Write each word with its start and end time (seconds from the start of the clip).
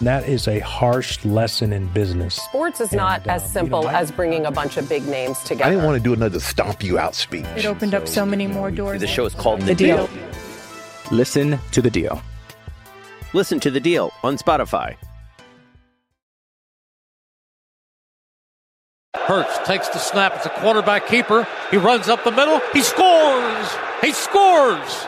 That 0.00 0.26
is 0.26 0.48
a 0.48 0.60
harsh 0.60 1.22
lesson 1.26 1.72
in 1.74 1.86
business. 1.88 2.34
Sports 2.36 2.80
is 2.80 2.92
not 2.92 3.20
And, 3.22 3.30
uh, 3.30 3.34
as 3.34 3.52
simple 3.52 3.80
you 3.80 3.86
know, 3.86 3.92
I- 3.92 4.00
as 4.00 4.10
bringing 4.10 4.46
a 4.46 4.50
bunch 4.50 4.78
of 4.78 4.88
big 4.88 5.06
names 5.06 5.38
together. 5.40 5.64
I 5.66 5.70
didn't 5.70 5.84
want 5.84 5.98
to 5.98 6.02
do 6.02 6.14
another 6.14 6.40
stomp 6.40 6.82
you 6.82 6.98
out 6.98 7.14
speech. 7.14 7.44
It 7.54 7.66
opened 7.66 7.94
up 7.94 8.08
so 8.08 8.24
many 8.24 8.46
more 8.46 8.70
doors. 8.70 9.00
The 9.00 9.06
show 9.06 9.26
is 9.26 9.34
called 9.34 9.60
The, 9.60 9.66
The 9.66 9.74
Deal. 9.74 10.08
Listen 11.10 11.58
to 11.72 11.82
The 11.82 11.90
Deal. 11.90 12.22
Listen 13.34 13.60
to 13.60 13.70
The 13.70 13.80
Deal 13.80 14.10
on 14.22 14.38
Spotify. 14.38 14.96
Hurts 19.14 19.58
takes 19.66 19.88
the 19.88 19.98
snap. 19.98 20.34
It's 20.36 20.46
a 20.46 20.50
quarterback 20.50 21.06
keeper. 21.06 21.46
He 21.70 21.76
runs 21.76 22.08
up 22.08 22.24
the 22.24 22.30
middle. 22.32 22.60
He 22.72 22.80
scores. 22.80 23.68
He 24.00 24.12
scores. 24.12 25.06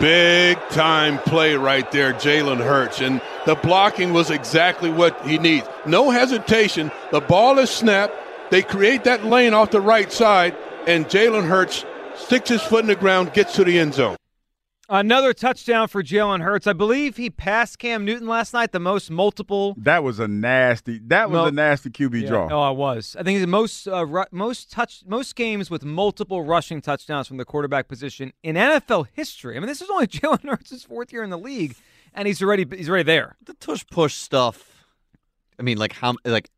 Big 0.00 0.58
time 0.70 1.18
play 1.18 1.56
right 1.56 1.90
there, 1.92 2.14
Jalen 2.14 2.64
Hurts. 2.64 3.02
And 3.02 3.20
the 3.44 3.54
blocking 3.54 4.14
was 4.14 4.30
exactly 4.30 4.90
what 4.90 5.20
he 5.26 5.36
needs. 5.36 5.68
No 5.86 6.10
hesitation. 6.10 6.90
The 7.12 7.20
ball 7.20 7.58
is 7.58 7.68
snapped. 7.68 8.14
They 8.50 8.62
create 8.62 9.04
that 9.04 9.26
lane 9.26 9.52
off 9.52 9.70
the 9.70 9.80
right 9.80 10.10
side, 10.10 10.56
and 10.86 11.06
Jalen 11.06 11.46
Hurts 11.46 11.84
sticks 12.16 12.48
his 12.48 12.62
foot 12.62 12.80
in 12.80 12.88
the 12.88 12.96
ground, 12.96 13.34
gets 13.34 13.54
to 13.56 13.64
the 13.64 13.78
end 13.78 13.94
zone. 13.94 14.16
Another 14.92 15.32
touchdown 15.32 15.86
for 15.86 16.02
Jalen 16.02 16.42
Hurts. 16.42 16.66
I 16.66 16.72
believe 16.72 17.16
he 17.16 17.30
passed 17.30 17.78
Cam 17.78 18.04
Newton 18.04 18.26
last 18.26 18.52
night, 18.52 18.72
the 18.72 18.80
most 18.80 19.08
multiple. 19.08 19.76
That 19.78 20.02
was 20.02 20.18
a 20.18 20.26
nasty. 20.26 20.98
That 21.06 21.30
was 21.30 21.36
No. 21.38 21.44
a 21.44 21.52
nasty 21.52 21.90
QB 21.90 22.22
Yeah. 22.22 22.28
draw. 22.28 22.48
Oh, 22.50 22.60
I 22.60 22.70
was. 22.70 23.14
I 23.16 23.22
think 23.22 23.34
he's 23.36 23.42
the 23.42 23.46
most 23.46 23.86
uh, 23.86 24.04
ru- 24.04 24.24
most 24.32 24.72
touch 24.72 25.02
most 25.06 25.36
games 25.36 25.70
with 25.70 25.84
multiple 25.84 26.42
rushing 26.42 26.80
touchdowns 26.80 27.28
from 27.28 27.36
the 27.36 27.44
quarterback 27.44 27.86
position 27.86 28.32
in 28.42 28.56
NFL 28.56 29.06
history. 29.12 29.56
I 29.56 29.60
mean, 29.60 29.68
this 29.68 29.80
is 29.80 29.88
only 29.90 30.06
Jalen 30.08 30.42
Hurts' 30.48 30.82
fourth 30.82 31.12
year 31.12 31.22
in 31.22 31.30
the 31.30 31.38
league, 31.38 31.76
and 32.12 32.26
he's 32.26 32.42
already 32.42 32.66
he's 32.76 32.88
already 32.88 33.04
there. 33.04 33.36
the 33.46 33.54
tush 33.54 33.84
push 33.92 34.14
stuff. 34.14 34.84
I 35.56 35.62
mean, 35.62 35.78
like 35.78 35.92
how 35.92 36.14
like 36.24 36.50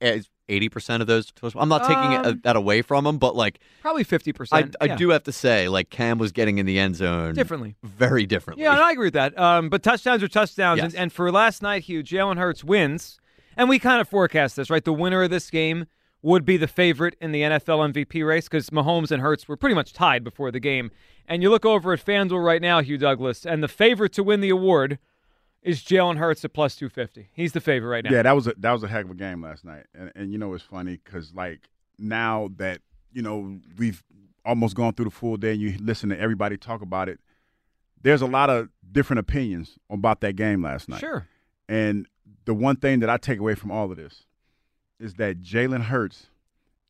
eighty 0.48 0.68
percent 0.68 1.00
of 1.00 1.06
those. 1.06 1.32
I'm 1.54 1.68
not 1.68 1.82
taking 1.86 2.12
it, 2.12 2.26
uh, 2.26 2.30
Um, 2.30 2.40
that 2.44 2.56
away 2.56 2.82
from 2.82 3.06
him, 3.06 3.18
but 3.18 3.34
like 3.36 3.60
Probably 3.80 4.04
fifty 4.04 4.30
I, 4.30 4.32
percent. 4.32 4.76
I 4.80 4.88
do 4.96 5.10
have 5.10 5.22
to 5.24 5.32
say, 5.32 5.68
like 5.68 5.90
Cam 5.90 6.18
was 6.18 6.32
getting 6.32 6.58
in 6.58 6.66
the 6.66 6.78
end 6.78 6.96
zone 6.96 7.34
differently. 7.34 7.76
very 7.82 8.26
differently. 8.26 8.64
Yeah, 8.64 8.72
and 8.72 8.80
I 8.80 8.92
agree 8.92 9.06
with 9.06 9.14
that. 9.14 9.38
Um, 9.38 9.68
but 9.68 9.82
touchdowns 9.82 10.22
are 10.22 10.28
touchdowns, 10.28 10.78
Yes. 10.78 10.92
and, 10.92 11.02
and 11.02 11.12
for 11.12 11.30
last 11.32 11.62
night, 11.62 11.82
Hugh, 11.84 12.02
Jalen 12.02 12.38
Hurts 12.38 12.62
wins, 12.64 13.18
and 13.56 13.68
we 13.68 13.78
kind 13.78 14.00
of 14.00 14.08
forecast 14.08 14.56
this, 14.56 14.70
right? 14.70 14.84
The 14.84 14.92
winner 14.92 15.22
of 15.22 15.30
this 15.30 15.50
game 15.50 15.86
would 16.22 16.44
be 16.44 16.56
the 16.56 16.68
favorite 16.68 17.16
in 17.20 17.32
the 17.32 17.42
NFL 17.42 17.92
MVP 17.92 18.25
race 18.26 18.48
because 18.48 18.70
Mahomes 18.70 19.10
and 19.10 19.20
Hurts 19.20 19.48
were 19.48 19.56
pretty 19.56 19.75
much 19.75 19.92
tied 19.92 20.22
before 20.22 20.50
the 20.52 20.60
game. 20.60 20.91
And 21.26 21.42
you 21.42 21.50
look 21.50 21.64
over 21.64 21.92
at 21.92 22.04
FanDuel 22.04 22.44
right 22.44 22.62
now, 22.62 22.81
Hugh 22.81 22.98
Douglas, 22.98 23.44
and 23.44 23.62
the 23.62 23.69
favorite 23.69 24.12
to 24.14 24.22
win 24.22 24.41
the 24.41 24.50
award 24.50 24.98
is 25.62 25.83
Jalen 25.83 26.17
Hurts 26.17 26.45
at 26.45 26.53
plus 26.53 26.77
two 26.77 26.89
fifty. 26.89 27.28
He's 27.33 27.53
the 27.53 27.61
favorite 27.61 27.89
right 27.89 28.05
now. 28.05 28.11
Yeah, 28.11 28.23
that 28.23 28.34
was 28.34 28.47
a 28.47 28.55
that 28.59 28.73
was 28.73 28.83
a 28.83 28.89
heck 28.89 29.05
of 29.05 29.11
a 29.11 29.15
game 29.15 29.43
last 29.43 29.65
night. 29.65 29.87
And, 29.95 30.12
and 30.15 30.33
you 30.33 30.39
know 30.39 30.53
it's 30.55 30.65
funny 30.65 31.00
because 31.03 31.33
like 31.34 31.69
now 31.99 32.50
that 32.56 32.81
you 33.12 33.23
know 33.23 33.59
we've 33.78 34.03
almost 34.45 34.75
gone 34.75 34.93
through 34.93 35.05
the 35.05 35.11
full 35.11 35.37
day 35.37 35.53
and 35.53 35.61
you 35.61 35.77
listen 35.81 36.09
to 36.09 36.19
everybody 36.19 36.56
talk 36.56 36.83
about 36.83 37.09
it, 37.09 37.21
there's 38.03 38.23
a 38.23 38.27
lot 38.27 38.50
of 38.50 38.69
different 38.91 39.21
opinions 39.21 39.78
about 39.89 40.21
that 40.21 40.34
game 40.34 40.62
last 40.62 40.89
night. 40.89 41.00
Sure. 41.00 41.27
And 41.69 42.06
the 42.44 42.55
one 42.55 42.77
thing 42.77 43.00
that 43.00 43.09
I 43.09 43.17
take 43.17 43.39
away 43.39 43.55
from 43.55 43.71
all 43.71 43.91
of 43.91 43.97
this 43.97 44.25
is 44.99 45.15
that 45.15 45.43
Jalen 45.43 45.84
Hurts 45.84 46.27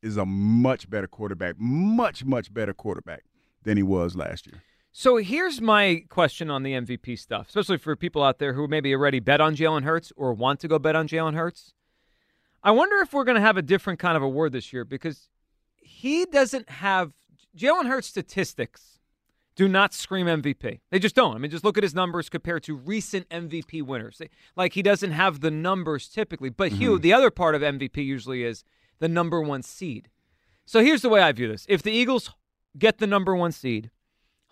is 0.01 0.17
a 0.17 0.25
much 0.25 0.89
better 0.89 1.07
quarterback, 1.07 1.55
much 1.59 2.25
much 2.25 2.53
better 2.53 2.73
quarterback 2.73 3.23
than 3.63 3.77
he 3.77 3.83
was 3.83 4.15
last 4.15 4.47
year. 4.47 4.61
So 4.95 5.17
here's 5.17 5.59
my 5.59 6.05
question 6.07 6.51
on 6.51 6.61
the 6.61 6.73
MVP 6.73 7.17
stuff, 7.17 7.47
especially 7.47 7.79
for 7.79 7.95
people 7.95 8.21
out 8.23 8.37
there 8.37 8.53
who 8.53 8.67
maybe 8.67 8.93
already 8.93 9.19
bet 9.19 9.41
on 9.41 9.55
Jalen 9.55 9.83
Hurts 9.83 10.13
or 10.15 10.33
want 10.33 10.59
to 10.59 10.67
go 10.67 10.77
bet 10.77 10.95
on 10.95 11.07
Jalen 11.07 11.33
Hurts. 11.33 11.73
I 12.63 12.69
wonder 12.69 12.97
if 12.97 13.11
we're 13.11 13.23
going 13.23 13.35
to 13.35 13.41
have 13.41 13.57
a 13.57 13.63
different 13.63 13.97
kind 13.97 14.15
of 14.15 14.21
award 14.21 14.51
this 14.51 14.71
year 14.71 14.85
because 14.85 15.29
he 15.77 16.25
doesn't 16.25 16.69
have 16.69 17.11
Jalen 17.57 17.87
Hurts 17.87 18.07
statistics 18.07 18.99
do 19.55 19.67
not 19.67 19.93
scream 19.93 20.27
MVP. 20.27 20.79
They 20.91 20.99
just 20.99 21.15
don't. 21.15 21.35
I 21.35 21.39
mean, 21.39 21.49
just 21.51 21.63
look 21.63 21.77
at 21.77 21.83
his 21.83 21.95
numbers 21.95 22.29
compared 22.29 22.63
to 22.63 22.75
recent 22.75 23.27
MVP 23.29 23.81
winners. 23.81 24.19
They- 24.19 24.29
Like 24.55 24.73
he 24.73 24.83
doesn't 24.83 25.11
have 25.11 25.41
the 25.41 25.51
numbers 25.51 26.07
typically. 26.07 26.49
But 26.49 26.73
Hugh, 26.73 26.93
mm-hmm. 26.93 27.01
the 27.01 27.13
other 27.13 27.31
part 27.31 27.55
of 27.55 27.61
MVP 27.61 27.97
usually 27.97 28.43
is 28.43 28.63
the 28.99 29.07
number 29.07 29.41
one 29.41 29.63
seed. 29.63 30.09
So 30.65 30.83
here's 30.83 31.01
the 31.01 31.09
way 31.09 31.21
I 31.21 31.31
view 31.31 31.47
this: 31.47 31.65
if 31.67 31.81
the 31.81 31.91
Eagles 31.91 32.31
get 32.77 32.99
the 32.99 33.07
number 33.07 33.35
one 33.35 33.51
seed, 33.51 33.91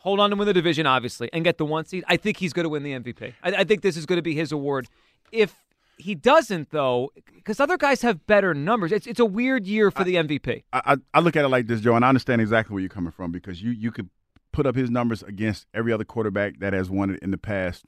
hold 0.02 0.20
on 0.20 0.32
to 0.32 0.36
win 0.36 0.48
the 0.48 0.54
division, 0.54 0.88
obviously, 0.88 1.30
and 1.32 1.44
get 1.44 1.58
the 1.58 1.66
one 1.66 1.86
seed, 1.86 2.04
I 2.08 2.18
think 2.18 2.38
he's 2.38 2.54
going 2.54 2.64
to 2.64 2.70
win 2.70 2.84
the 2.84 2.92
MVP. 2.92 3.34
I, 3.44 3.52
I 3.58 3.64
think 3.64 3.82
this 3.82 3.96
is 3.96 4.06
going 4.06 4.18
to 4.18 4.24
be 4.24 4.34
his 4.34 4.52
award. 4.52 4.88
If 5.32 5.56
he 5.98 6.16
doesn't, 6.16 6.72
though, 6.72 7.12
because 7.36 7.60
other 7.60 7.78
guys 7.78 8.02
have 8.02 8.26
better 8.26 8.54
numbers, 8.54 8.92
it's 8.92 9.06
it's 9.06 9.20
a 9.20 9.26
weird 9.26 9.68
year 9.68 9.92
for 9.92 10.04
the 10.04 10.16
MVP. 10.16 10.64
I, 10.74 10.82
I, 10.86 10.96
I 11.14 11.20
look 11.20 11.36
at 11.36 11.46
it 11.46 11.50
like 11.50 11.68
this, 11.68 11.82
Joe, 11.82 11.96
and 11.96 12.04
I 12.04 12.10
understand 12.10 12.42
exactly 12.42 12.74
where 12.74 12.82
you're 12.82 12.90
coming 12.90 13.12
from 13.12 13.32
because 13.32 13.62
you 13.62 13.72
you 13.72 13.92
could 13.92 14.10
put 14.52 14.66
up 14.66 14.76
his 14.76 14.90
numbers 14.90 15.24
against 15.24 15.68
every 15.74 15.94
other 15.94 16.04
quarterback 16.04 16.60
that 16.60 16.74
has 16.74 16.90
won 16.90 17.12
it 17.12 17.20
in 17.22 17.32
the 17.32 17.38
past, 17.38 17.86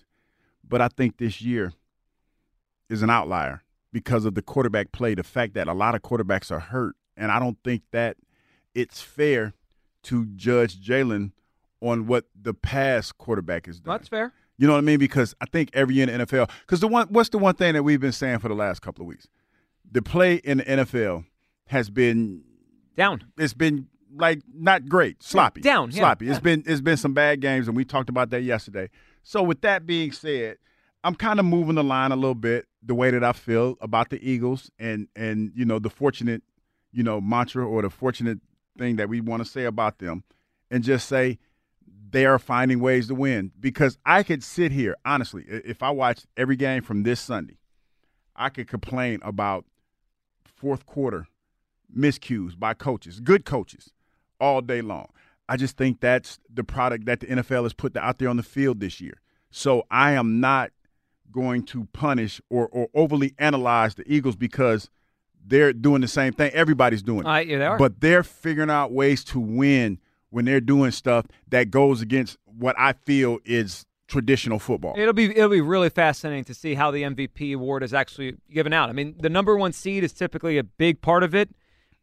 but 0.68 0.82
I 0.82 0.88
think 0.88 1.18
this 1.18 1.42
year 1.42 1.74
is 2.90 3.02
an 3.02 3.10
outlier 3.10 3.64
because 3.92 4.24
of 4.24 4.36
the 4.36 4.42
quarterback 4.42 4.92
play. 4.92 5.16
The 5.16 5.24
fact 5.24 5.56
that 5.56 5.68
a 5.68 5.74
lot 5.74 5.96
of 5.96 6.04
quarterbacks 6.04 6.52
are 6.52 6.60
hurt, 6.60 6.96
and 7.18 7.32
I 7.32 7.40
don't 7.40 7.58
think 7.64 7.82
that 7.92 8.18
it's 8.76 9.02
fair 9.02 9.54
to 10.04 10.26
judge 10.36 10.80
Jalen 10.80 11.32
on 11.84 12.08
what 12.08 12.26
the 12.40 12.54
past 12.54 13.18
quarterback 13.18 13.68
is 13.68 13.80
doing. 13.80 13.98
That's 13.98 14.08
fair. 14.08 14.34
You 14.58 14.68
know 14.68 14.74
what 14.74 14.80
I 14.80 14.82
mean? 14.82 15.00
Because 15.00 15.36
I 15.42 15.46
think 15.46 15.70
every 15.74 15.96
year 15.96 16.08
in 16.10 16.18
the 16.18 16.26
NFL, 16.26 16.50
because 16.62 16.80
the 16.80 16.88
one, 16.88 17.08
what's 17.08 17.30
the 17.30 17.38
one 17.38 17.56
thing 17.56 17.74
that 17.74 17.84
we've 17.84 18.00
been 18.00 18.12
saying 18.12 18.40
for 18.40 18.48
the 18.48 18.56
last 18.56 18.82
couple 18.82 19.02
of 19.04 19.08
weeks? 19.08 19.28
The 19.92 20.02
play 20.02 20.36
in 20.36 20.60
the 20.60 20.64
NFL 20.64 21.26
has 21.68 21.90
been 21.90 22.44
Down. 22.96 23.24
it's 23.38 23.54
been 23.54 23.88
like 24.16 24.42
not 24.54 24.88
great, 24.88 25.22
sloppy, 25.24 25.62
down, 25.62 25.92
sloppy. 25.92 26.26
yeah. 26.26 26.32
It's 26.32 26.40
been 26.40 26.64
it's 26.68 26.82
been 26.82 26.98
some 26.98 27.14
bad 27.14 27.42
games, 27.42 27.68
and 27.68 27.76
we 27.76 27.84
talked 27.84 28.10
about 28.10 28.30
that 28.30 28.42
yesterday. 28.44 28.90
So 29.24 29.42
with 29.42 29.62
that 29.62 29.86
being 29.88 30.12
said, 30.12 30.58
I'm 31.04 31.16
kind 31.16 31.40
of 31.40 31.46
moving 31.46 31.76
the 31.76 31.84
line 31.84 32.12
a 32.12 32.16
little 32.16 32.36
bit 32.36 32.68
the 32.84 32.94
way 32.94 33.10
that 33.10 33.24
I 33.24 33.34
feel 33.34 33.76
about 33.82 34.10
the 34.12 34.24
Eagles, 34.28 34.70
and 34.78 35.08
and 35.16 35.52
you 35.56 35.66
know 35.66 35.80
the 35.80 35.90
fortunate, 35.90 36.44
you 36.92 37.02
know 37.02 37.20
mantra 37.20 37.68
or 37.68 37.82
the 37.82 37.90
fortunate 37.90 38.40
thing 38.78 38.98
that 38.98 39.10
we 39.10 39.20
want 39.20 39.44
to 39.44 39.50
say 39.50 39.66
about 39.66 39.98
them, 39.98 40.24
and 40.70 40.84
just 40.84 41.08
say 41.08 41.40
they 42.14 42.26
are 42.28 42.40
finding 42.40 42.80
ways 42.80 43.08
to 43.08 43.16
win. 43.16 43.52
Because 43.60 43.98
I 44.06 44.24
could 44.24 44.44
sit 44.44 44.72
here 44.72 44.96
honestly, 45.04 45.44
if 45.48 45.84
I 45.84 45.90
watched 45.90 46.28
every 46.38 46.56
game 46.56 46.84
from 46.84 47.04
this 47.04 47.20
Sunday, 47.20 47.58
I 48.36 48.50
could 48.50 48.68
complain 48.68 49.20
about 49.24 49.66
fourth 50.46 50.86
quarter 50.86 51.28
miscues 51.96 52.58
by 52.58 52.74
coaches, 52.74 53.20
good 53.20 53.46
coaches, 53.46 53.92
all 54.40 54.62
day 54.62 54.82
long. 54.82 55.10
I 55.50 55.58
just 55.58 55.76
think 55.76 56.00
that's 56.00 56.40
the 56.52 56.64
product 56.64 57.06
that 57.06 57.20
the 57.20 57.28
NFL 57.28 57.64
has 57.64 57.74
put 57.74 57.98
out 57.98 58.20
there 58.20 58.30
on 58.30 58.38
the 58.38 58.44
field 58.44 58.80
this 58.80 59.02
year. 59.02 59.20
So 59.52 59.84
I 59.92 60.14
am 60.14 60.40
not 60.40 60.72
going 61.32 61.64
to 61.64 61.88
punish 61.94 62.40
or, 62.50 62.68
or 62.68 62.90
overly 62.94 63.34
analyze 63.40 63.96
the 63.96 64.04
Eagles 64.12 64.36
because 64.36 64.90
they're 65.46 65.74
doing 65.74 66.02
the 66.02 66.08
same 66.08 66.34
thing. 66.34 66.52
Everybody's 66.54 67.04
doing 67.04 67.22
it. 67.22 67.28
Uh, 67.28 67.40
yeah, 67.40 67.72
they. 67.72 67.78
But 67.78 68.00
they're 68.00 68.24
figuring 68.24 68.70
out 68.70 68.92
ways 68.92 69.24
to 69.26 69.40
win 69.40 70.00
when 70.34 70.46
they're 70.46 70.60
doing 70.60 70.90
stuff 70.90 71.28
that 71.50 71.70
goes 71.70 72.02
against 72.02 72.38
what 72.46 72.76
I 72.78 72.94
feel 72.94 73.38
is 73.46 73.86
traditional 74.08 74.58
football. 74.58 74.96
It'll 74.98 75.14
be 75.14 75.26
it'll 75.26 75.50
be 75.50 75.62
really 75.62 75.90
fascinating 75.90 76.44
to 76.46 76.56
see 76.56 76.74
how 76.74 76.90
the 76.90 77.04
MVP 77.04 77.54
award 77.54 77.84
is 77.84 77.94
actually 77.94 78.38
given 78.52 78.74
out. 78.74 78.90
I 78.90 78.94
mean, 78.94 79.16
the 79.20 79.30
number 79.30 79.56
one 79.56 79.74
seed 79.74 80.04
is 80.04 80.12
typically 80.12 80.58
a 80.58 80.64
big 80.64 81.02
part 81.02 81.22
of 81.22 81.36
it, 81.36 81.50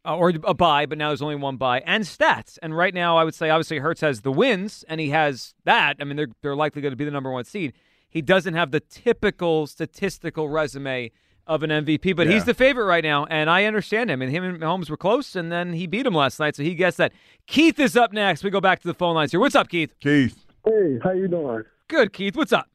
uh, 0.05 0.17
or 0.17 0.33
a 0.45 0.55
buy, 0.55 0.87
but 0.87 0.97
now 0.97 1.09
there's 1.09 1.23
only 1.23 1.35
one 1.35 1.57
buy 1.57 1.81
and 1.81 2.05
stats. 2.05 2.57
And 2.63 2.77
right 2.77 2.95
now, 2.95 3.17
I 3.17 3.25
would 3.25 3.35
say 3.35 3.51
obviously 3.51 3.79
Hurts 3.79 4.01
has 4.01 4.21
the 4.21 4.33
wins, 4.33 4.85
and 4.89 5.01
he 5.01 5.11
has 5.11 5.55
that. 5.65 5.97
I 6.01 6.05
mean, 6.05 6.17
they're 6.17 6.29
they're 6.41 6.57
likely 6.57 6.83
going 6.83 6.93
to 6.93 6.97
be 6.97 7.05
the 7.05 7.11
number 7.11 7.33
one 7.33 7.45
seed. 7.45 7.73
he 8.09 8.23
doesn't 8.23 8.55
have 8.55 8.71
the 8.71 8.81
typical 8.81 9.67
statistical 9.67 10.49
resume 10.49 11.11
of 11.51 11.65
an 11.65 11.71
MVP, 11.71 12.13
but 12.15 12.29
Yeah. 12.29 12.35
he's 12.35 12.45
the 12.45 12.55
favorite 12.55 12.85
right 12.85 13.03
now, 13.03 13.27
and 13.27 13.51
I 13.51 13.65
understand 13.65 14.09
him. 14.09 14.23
And 14.23 14.31
him 14.31 14.45
and 14.45 14.61
Mahomes 14.61 14.89
were 14.89 14.97
close, 14.97 15.35
and 15.35 15.51
then 15.51 15.73
he 15.73 15.89
beat 15.89 16.07
him 16.07 16.15
last 16.15 16.39
night, 16.39 16.55
so 16.55 16.63
he 16.63 16.77
gets 16.77 16.97
that. 16.99 17.13
Keith 17.49 17.81
is 17.81 17.97
up 17.97 18.13
next. 18.13 18.45
We 18.45 18.51
go 18.51 18.61
back 18.61 18.79
to 18.83 18.87
the 18.89 18.95
phone 18.95 19.17
lines 19.17 19.33
here. 19.33 19.41
What's 19.41 19.57
up, 19.57 19.69
Keith? 19.69 19.93
Keith. 20.01 20.47
Hey, 20.65 20.99
how 21.03 21.11
you 21.11 21.27
doing? 21.27 21.65
Good, 21.89 22.13
Keith. 22.13 22.37
What's 22.37 22.53
up? 22.53 22.69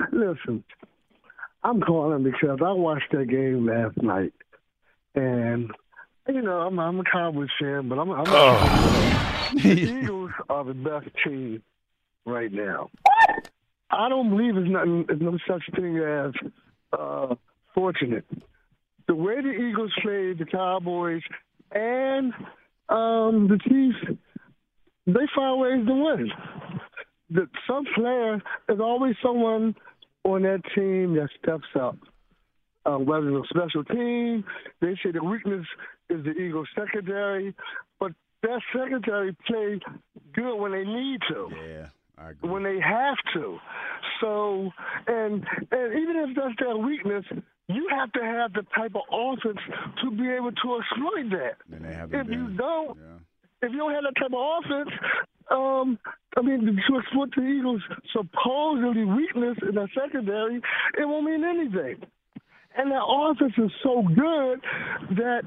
Listen, 0.12 0.64
I'm 1.62 1.80
calling 1.80 2.24
because 2.24 2.58
I 2.60 2.72
watched 2.72 3.12
that 3.12 3.28
game 3.28 3.66
last 3.66 4.02
night, 4.02 4.32
and 5.14 5.70
you 6.28 6.42
know 6.42 6.60
I'm 6.62 6.78
I'm 6.80 6.98
a 6.98 7.04
Cowboys 7.04 7.48
fan, 7.60 7.88
but 7.88 7.98
I'm, 8.00 8.10
I'm 8.10 8.24
the 9.62 9.68
Eagles 10.02 10.32
are 10.50 10.64
the 10.64 10.74
best 10.74 11.06
team 11.24 11.62
right 12.26 12.52
now. 12.52 12.90
I 13.90 14.08
don't 14.08 14.30
believe 14.30 14.54
there's 14.56 14.68
nothing, 14.68 15.04
there's 15.06 15.20
no 15.20 15.38
such 15.46 15.62
thing 15.76 15.98
as 15.98 16.32
uh, 16.92 17.34
fortunate. 17.78 18.24
The 19.06 19.14
way 19.14 19.36
the 19.40 19.52
Eagles 19.52 19.92
played 20.02 20.38
the 20.38 20.44
Cowboys 20.44 21.22
and 21.70 22.32
um, 22.88 23.46
the 23.48 23.58
Chiefs, 23.68 24.18
they 25.06 25.26
find 25.34 25.60
ways 25.60 25.86
to 25.86 25.94
win. 25.94 26.30
The, 27.30 27.48
some 27.68 27.84
player, 27.94 28.42
there's 28.66 28.80
always 28.80 29.14
someone 29.22 29.74
on 30.24 30.42
that 30.42 30.62
team 30.74 31.14
that 31.14 31.28
steps 31.42 31.68
up. 31.80 31.96
Uh, 32.84 32.98
whether 32.98 33.28
it's 33.36 33.50
a 33.50 33.54
special 33.54 33.84
team, 33.84 34.44
they 34.80 34.94
say 35.02 35.10
the 35.12 35.22
weakness 35.22 35.66
is 36.10 36.24
the 36.24 36.32
Eagles 36.32 36.68
secondary, 36.74 37.54
but 38.00 38.12
that 38.42 38.60
secondary 38.74 39.36
plays 39.46 39.80
good 40.32 40.56
when 40.56 40.72
they 40.72 40.84
need 40.84 41.20
to 41.28 41.48
Yeah, 41.54 41.86
I 42.16 42.30
agree. 42.30 42.50
when 42.50 42.62
they 42.62 42.78
have 42.80 43.16
to. 43.34 43.58
So, 44.22 44.70
and 45.06 45.44
and 45.70 45.88
even 46.00 46.16
if 46.28 46.36
that's 46.36 46.54
their 46.58 46.76
weakness, 46.78 47.24
you 47.68 47.86
have 47.90 48.10
to 48.12 48.22
have 48.22 48.52
the 48.54 48.64
type 48.74 48.92
of 48.94 49.02
offense 49.12 49.58
to 50.02 50.10
be 50.10 50.28
able 50.28 50.52
to 50.52 50.80
exploit 50.80 51.30
that. 51.30 51.56
And 51.70 51.84
they 51.84 52.18
If 52.18 52.28
you 52.28 52.48
don't, 52.56 52.96
Yeah. 52.96 53.18
if 53.66 53.72
you 53.72 53.78
don't 53.78 53.92
have 53.92 54.04
that 54.04 54.16
type 54.16 54.32
of 54.32 54.64
offense, 54.64 54.90
um, 55.50 55.98
I 56.36 56.42
mean, 56.42 56.64
to 56.64 56.98
exploit 56.98 57.34
the 57.34 57.42
Eagles' 57.42 57.82
supposedly 58.12 59.04
weakness 59.04 59.58
in 59.62 59.74
the 59.74 59.88
secondary, 59.94 60.62
it 60.98 61.04
won't 61.06 61.24
mean 61.24 61.44
anything. 61.44 62.02
And 62.76 62.90
that 62.90 63.04
offense 63.04 63.54
is 63.58 63.72
so 63.82 64.02
good 64.02 64.62
that 65.16 65.42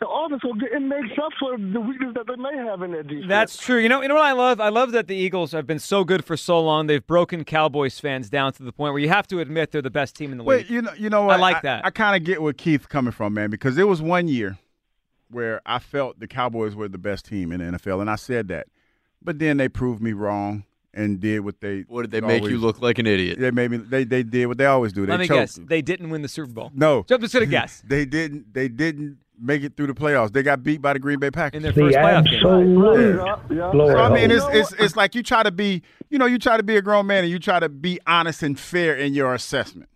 the 0.00 0.08
offense 0.08 0.42
will 0.42 0.54
get, 0.54 0.72
it 0.72 0.80
makes 0.80 1.16
up 1.22 1.30
for 1.38 1.56
the 1.56 1.80
weakness 1.80 2.14
that 2.14 2.26
they 2.26 2.34
may 2.36 2.56
have 2.56 2.82
in 2.82 2.90
their 2.92 3.02
defense. 3.04 3.26
That's 3.28 3.56
true. 3.56 3.78
You 3.78 3.88
know, 3.88 4.02
you 4.02 4.08
know 4.08 4.14
what 4.16 4.24
I 4.24 4.32
love? 4.32 4.60
I 4.60 4.68
love 4.68 4.90
that 4.92 5.06
the 5.06 5.14
Eagles 5.14 5.52
have 5.52 5.66
been 5.68 5.78
so 5.78 6.02
good 6.02 6.24
for 6.24 6.36
so 6.36 6.60
long. 6.60 6.88
They've 6.88 7.06
broken 7.06 7.44
Cowboys 7.44 8.00
fans 8.00 8.28
down 8.28 8.52
to 8.54 8.64
the 8.64 8.72
point 8.72 8.92
where 8.92 9.00
you 9.00 9.08
have 9.08 9.26
to 9.28 9.38
admit 9.38 9.70
they're 9.70 9.82
the 9.82 9.90
best 9.90 10.16
team 10.16 10.32
in 10.32 10.38
the 10.38 10.44
Well, 10.44 10.58
league. 10.58 10.68
you 10.70 10.82
know, 10.82 10.92
you 10.94 11.10
know 11.10 11.22
what? 11.22 11.36
I 11.36 11.38
like 11.38 11.62
that. 11.62 11.86
I, 11.86 11.90
kind 11.90 12.16
of 12.16 12.24
get 12.26 12.42
where 12.42 12.52
Keith's 12.52 12.86
coming 12.86 13.12
from, 13.12 13.34
man, 13.34 13.50
because 13.50 13.76
there 13.76 13.86
was 13.86 14.02
one 14.02 14.26
year 14.26 14.58
where 15.30 15.60
I 15.64 15.78
felt 15.78 16.18
the 16.18 16.26
Cowboys 16.26 16.74
were 16.74 16.88
the 16.88 16.98
best 16.98 17.24
team 17.26 17.52
in 17.52 17.60
the 17.60 17.78
NFL, 17.78 18.00
and 18.00 18.10
I 18.10 18.16
said 18.16 18.48
that. 18.48 18.66
But 19.22 19.38
then 19.38 19.56
they 19.56 19.68
proved 19.68 20.02
me 20.02 20.12
wrong 20.12 20.64
and 20.92 21.18
did 21.20 21.40
what 21.40 21.60
they. 21.60 21.82
What 21.88 22.02
did 22.02 22.10
they 22.10 22.20
make 22.20 22.42
you 22.44 22.58
look 22.58 22.82
like 22.82 22.98
an 22.98 23.06
idiot? 23.06 23.38
They 23.38 23.50
made 23.50 23.70
me. 23.70 23.78
They 23.78 24.04
they 24.04 24.22
did 24.22 24.46
what 24.46 24.58
they 24.58 24.66
always 24.66 24.92
do. 24.92 25.06
They 25.06 25.12
Let 25.12 25.20
me 25.20 25.26
choked. 25.28 25.38
guess. 25.40 25.60
They 25.66 25.80
didn't 25.82 26.10
win 26.10 26.20
the 26.22 26.28
Super 26.28 26.52
Bowl. 26.52 26.70
No, 26.74 27.04
So 27.08 27.14
I'm 27.14 27.20
just 27.22 27.32
gonna 27.32 27.46
guess. 27.60 27.82
They 27.86 28.04
didn't. 28.04 28.52
They 28.52 28.68
didn't 28.68 29.18
make 29.40 29.62
it 29.62 29.76
through 29.76 29.88
the 29.88 29.94
playoffs. 29.94 30.32
They 30.32 30.42
got 30.42 30.62
beat 30.62 30.80
by 30.80 30.92
the 30.92 30.98
Green 30.98 31.18
Bay 31.18 31.30
Packers 31.30 31.56
In 31.56 31.62
their 31.62 31.72
The 31.72 31.80
first 31.82 31.96
playoff 31.96 32.24
game. 32.24 32.34
absolute 32.34 33.16
Yeah, 33.50 33.56
yeah. 33.56 33.72
So 33.72 33.96
I 33.98 34.08
mean, 34.12 34.30
it's 34.30 34.44
it's 34.52 34.72
it's 34.74 34.96
like 34.96 35.14
you 35.14 35.22
try 35.22 35.42
to 35.42 35.50
be, 35.50 35.82
you 36.10 36.18
know, 36.18 36.26
you 36.26 36.38
try 36.38 36.56
to 36.56 36.62
be 36.62 36.76
a 36.76 36.82
grown 36.82 37.06
man 37.06 37.24
and 37.24 37.30
you 37.30 37.38
try 37.38 37.60
to 37.60 37.68
be 37.68 38.00
honest 38.06 38.42
and 38.42 38.58
fair 38.58 38.94
in 38.94 39.14
your 39.14 39.34
assessment. 39.34 39.88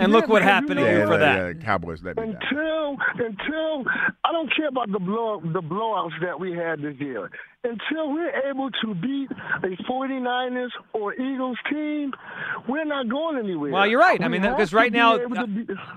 And 0.00 0.12
look 0.12 0.26
Yeah, 0.26 0.32
what 0.32 0.40
because 0.40 0.46
you 0.48 0.52
happened 0.52 0.68
to 0.70 0.74
know 0.84 0.90
you 0.90 0.98
Yeah, 0.98 1.06
for 1.06 1.18
that. 1.18 1.56
yeah, 1.56 1.62
Cowboys 1.64 2.02
let 2.02 2.16
me 2.16 2.22
down. 2.32 2.34
Until 2.42 2.96
until 3.18 3.84
I 4.24 4.32
don't 4.32 4.54
care 4.54 4.68
about 4.68 4.90
the 4.90 4.98
blow 4.98 5.40
the 5.40 5.60
blowouts 5.62 6.20
that 6.22 6.38
we 6.40 6.52
had 6.52 6.80
this 6.82 6.96
year. 6.98 7.30
Until 7.62 8.10
we're 8.14 8.30
able 8.48 8.70
to 8.70 8.94
beat 8.94 9.30
a 9.62 9.76
49ers 9.84 10.70
or 10.94 11.12
Eagles 11.12 11.58
team, 11.68 12.10
we're 12.66 12.86
not 12.86 13.10
going 13.10 13.36
anywhere. 13.36 13.70
Well, 13.70 13.86
you're 13.86 14.00
right. 14.00 14.18
I 14.22 14.28
mean, 14.28 14.40
because 14.40 14.72
right 14.72 14.90
be 14.90 14.96
now, 14.96 15.16
able 15.20 15.36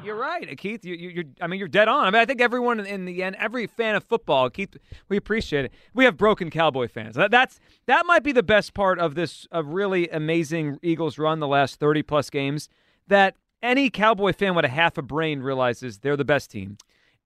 you're 0.03 0.17
right, 0.17 0.57
Keith. 0.57 0.83
You, 0.83 0.93
you, 0.95 1.09
you're, 1.09 1.23
I 1.39 1.47
mean, 1.47 1.59
you're 1.59 1.69
dead 1.69 1.87
on. 1.87 2.05
I 2.05 2.11
mean, 2.11 2.21
I 2.21 2.25
think 2.25 2.41
everyone 2.41 2.81
in 2.81 3.05
the 3.05 3.23
end, 3.23 3.37
every 3.39 3.67
fan 3.67 3.95
of 3.95 4.03
football, 4.03 4.49
Keith, 4.49 4.75
we 5.07 5.15
appreciate 5.15 5.63
it. 5.63 5.73
We 5.93 6.03
have 6.03 6.17
broken 6.17 6.49
Cowboy 6.49 6.89
fans. 6.89 7.15
That, 7.15 7.31
that's 7.31 7.61
that 7.85 8.05
might 8.05 8.23
be 8.23 8.33
the 8.33 8.43
best 8.43 8.73
part 8.73 8.99
of 8.99 9.15
this 9.15 9.47
a 9.49 9.63
really 9.63 10.09
amazing 10.09 10.79
Eagles 10.81 11.17
run 11.17 11.39
the 11.39 11.47
last 11.47 11.79
30 11.79 12.03
plus 12.03 12.29
games. 12.29 12.67
That 13.07 13.35
any 13.63 13.89
Cowboy 13.89 14.33
fan 14.33 14.53
with 14.53 14.65
a 14.65 14.69
half 14.69 14.97
a 14.97 15.01
brain 15.01 15.39
realizes 15.39 15.99
they're 15.99 16.17
the 16.17 16.25
best 16.25 16.51
team, 16.51 16.77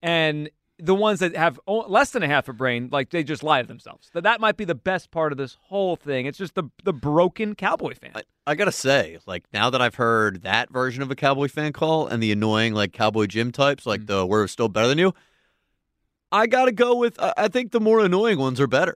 and 0.02 0.50
the 0.80 0.94
ones 0.94 1.20
that 1.20 1.36
have 1.36 1.60
less 1.68 2.12
than 2.12 2.22
a 2.22 2.28
half 2.28 2.48
a 2.48 2.54
brain, 2.54 2.90
like 2.92 3.10
they 3.10 3.24
just 3.24 3.42
lie 3.42 3.62
to 3.62 3.68
themselves. 3.68 4.10
That 4.14 4.24
that 4.24 4.40
might 4.40 4.58
be 4.58 4.66
the 4.66 4.76
best 4.76 5.10
part 5.10 5.32
of 5.32 5.38
this 5.38 5.58
whole 5.64 5.96
thing. 5.96 6.28
It's 6.28 6.38
just 6.38 6.56
the 6.56 6.66
the 6.84 6.94
broken 6.94 7.56
Cowboy 7.56 7.96
fan. 7.96 8.12
I, 8.16 8.22
I 8.46 8.56
gotta 8.56 8.72
say, 8.72 9.18
like 9.26 9.46
now 9.52 9.70
that 9.70 9.82
I've 9.82 9.96
heard 9.96 10.44
that 10.44 10.70
version 10.70 11.02
of 11.02 11.10
a 11.10 11.16
Cowboy 11.16 11.48
fan 11.48 11.74
call 11.74 12.08
and 12.08 12.22
the 12.22 12.32
annoying 12.32 12.74
like 12.74 12.94
Cowboy 12.94 13.26
Jim 13.26 13.52
types, 13.52 13.86
like 13.86 14.06
the 14.06 14.26
we're 14.26 14.48
still 14.48 14.70
better 14.70 14.88
than 14.88 15.00
you, 15.00 15.14
I 16.32 16.46
gotta 16.46 16.72
go 16.72 16.96
with. 16.96 17.20
I 17.20 17.34
I 17.36 17.48
think 17.48 17.72
the 17.72 17.82
more 17.82 18.00
annoying 18.00 18.38
ones 18.38 18.62
are 18.62 18.68
better. 18.68 18.96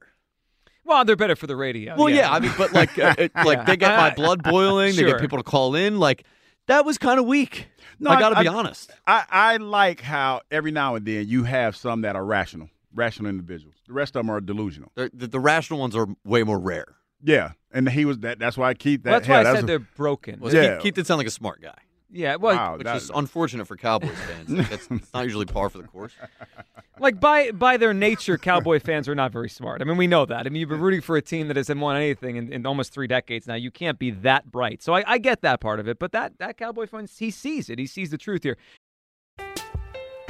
Well, 0.84 1.06
they're 1.06 1.16
better 1.16 1.36
for 1.36 1.48
the 1.48 1.56
radio. 1.56 1.96
Well, 1.96 2.10
yeah, 2.10 2.32
I 2.32 2.40
mean, 2.40 2.52
but 2.58 2.74
like, 2.74 2.98
uh, 2.98 3.16
it, 3.18 3.32
like 3.36 3.66
they 3.66 3.78
get 3.78 3.96
my 3.98 4.14
blood 4.14 4.44
boiling. 4.44 4.96
They 4.96 5.04
get 5.04 5.20
people 5.20 5.38
to 5.38 5.44
call 5.44 5.76
in. 5.76 6.00
Like 6.00 6.26
that 6.68 6.86
was 6.86 6.98
kind 6.98 7.20
of 7.20 7.26
weak. 7.26 7.68
No, 8.00 8.10
I 8.10 8.16
I- 8.16 8.20
gotta 8.20 8.42
be 8.42 8.48
honest. 8.48 8.92
I, 9.06 9.24
I 9.30 9.58
like 9.58 10.02
how 10.02 10.42
every 10.50 10.72
now 10.72 10.96
and 10.96 11.06
then 11.06 11.28
you 11.28 11.44
have 11.44 11.76
some 11.76 12.02
that 12.02 12.16
are 12.16 12.26
rational, 12.26 12.70
rational 12.94 13.30
individuals. 13.30 13.76
The 13.88 13.94
rest 13.94 14.16
of 14.16 14.22
them 14.26 14.30
are 14.30 14.42
delusional. 14.42 14.92
The, 14.96 15.12
the, 15.14 15.28
the 15.28 15.40
rational 15.40 15.80
ones 15.80 15.96
are 15.96 16.08
way 16.26 16.44
more 16.44 16.60
rare. 16.60 16.96
Yeah, 17.24 17.52
and 17.72 17.88
he 17.90 18.06
was 18.06 18.20
that. 18.20 18.40
That's 18.40 18.58
why 18.58 18.74
Keith. 18.74 19.04
That, 19.04 19.12
Well, 19.12 19.20
that's 19.20 19.28
hell, 19.28 19.36
why 19.36 19.40
I 19.42 19.44
that's 19.44 19.60
said 19.60 19.68
they're 19.68 19.80
broken. 19.80 20.40
Well, 20.40 20.54
Yeah. 20.54 20.76
Keith, 20.76 20.84
Keith 20.84 20.94
did 20.96 21.08
sound 21.08 21.20
like 21.20 21.28
a 21.28 21.32
smart 21.32 21.62
guy, 21.62 21.78
Yeah, 22.14 22.36
well, 22.36 22.56
Wow, 22.56 22.78
which 22.78 22.84
that- 22.84 22.98
is 22.98 23.12
unfortunate 23.14 23.66
for 23.66 23.78
Cowboys 23.78 24.18
fans. 24.28 24.50
Like, 24.50 24.70
that's, 24.70 24.88
that's 24.88 25.14
not 25.14 25.24
usually 25.24 25.46
par 25.46 25.70
for 25.70 25.78
the 25.78 25.88
course. 25.88 26.12
like 27.00 27.20
by 27.20 27.52
by 27.52 27.78
their 27.78 27.94
nature, 27.94 28.38
Cowboy 28.38 28.80
fans 28.80 29.08
are 29.08 29.16
not 29.16 29.32
very 29.32 29.50
smart. 29.50 29.82
I 29.82 29.86
mean, 29.86 29.96
we 29.98 30.08
know 30.08 30.26
that. 30.26 30.46
I 30.46 30.50
mean, 30.50 30.60
you've 30.60 30.70
been 30.70 30.82
rooting 30.82 31.02
for 31.02 31.16
a 31.16 31.22
team 31.22 31.48
that 31.48 31.56
hasn't 31.58 31.80
won 31.80 31.96
anything 31.96 32.36
in, 32.36 32.52
in 32.52 32.66
almost 32.66 32.94
three 32.94 33.08
decades 33.08 33.48
now. 33.48 33.56
You 33.56 33.72
can't 33.72 33.98
be 33.98 34.12
that 34.12 34.52
bright. 34.52 34.84
So 34.84 34.94
I, 34.94 35.04
I 35.08 35.18
get 35.20 35.42
that 35.42 35.62
part 35.62 35.80
of 35.80 35.88
it. 35.88 36.00
But 36.00 36.12
that 36.12 36.34
that 36.40 36.58
Cowboy 36.58 36.86
fan, 36.88 37.08
he 37.18 37.32
sees 37.32 37.70
it. 37.70 37.80
He 37.80 37.88
sees 37.88 38.10
the 38.10 38.18
truth 38.18 38.44
here. 38.44 38.58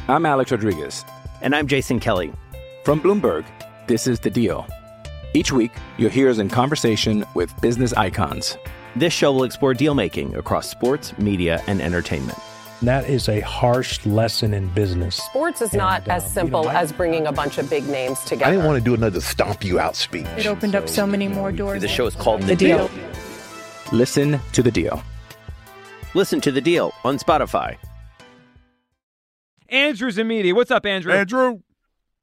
I'm 0.07 0.25
Alex 0.25 0.51
Rodriguez. 0.51 1.03
And 1.41 1.55
I'm 1.55 1.67
Jason 1.67 2.00
Kelly. 2.00 2.31
From 2.83 3.00
Bloomberg, 3.01 3.45
this 3.88 4.05
is 4.07 4.19
The 4.19 4.29
Deal. 4.29 4.67
Each 5.33 5.51
week, 5.51 5.71
you'll 5.97 6.09
hear 6.09 6.29
us 6.29 6.38
in 6.39 6.50
conversation 6.50 7.25
with 7.35 7.53
business 7.61 7.93
icons. 7.93 8.57
This 8.95 9.13
show 9.13 9.31
will 9.31 9.43
explore 9.43 9.74
deal 9.74 9.93
making 9.95 10.36
across 10.36 10.69
sports, 10.69 11.17
media, 11.17 11.63
and 11.67 11.81
entertainment. 11.81 12.38
That 12.81 13.07
is 13.07 13.29
a 13.29 13.39
harsh 13.41 14.03
lesson 14.05 14.53
in 14.53 14.67
business. 14.69 15.15
Sports 15.17 15.62
is 15.62 15.74
not 15.74 16.01
And, 16.03 16.12
as 16.13 16.24
uh, 16.24 16.25
you 16.27 16.33
simple 16.33 16.63
know, 16.63 16.69
I- 16.69 16.81
as 16.81 16.91
bringing 16.91 17.27
a 17.27 17.31
bunch 17.31 17.57
of 17.57 17.69
big 17.69 17.88
names 17.88 18.19
together. 18.21 18.45
I 18.45 18.51
didn't 18.51 18.65
want 18.65 18.79
to 18.79 18.83
do 18.83 18.93
another 18.95 19.21
stomp 19.21 19.63
you 19.63 19.79
out 19.79 19.95
speech. 19.95 20.25
It 20.38 20.48
opened 20.48 20.75
up 20.75 20.89
so 20.89 21.05
many 21.05 21.27
more 21.27 21.51
doors. 21.51 21.81
The 21.81 21.88
show 21.88 22.05
is 22.07 22.15
called 22.15 22.41
The 22.41 22.55
Deal. 22.55 22.89
Listen 23.91 24.39
to 24.53 24.63
The 24.63 24.71
Deal. 24.71 25.01
Listen 26.13 26.41
to 26.41 26.51
the 26.51 26.60
deal 26.60 26.91
on 27.05 27.17
Spotify. 27.19 27.77
Andrew's 29.69 30.17
in 30.17 30.27
media. 30.27 30.53
What's 30.53 30.69
up, 30.69 30.86
Andrew? 30.86 31.13
Andrew. 31.13 31.62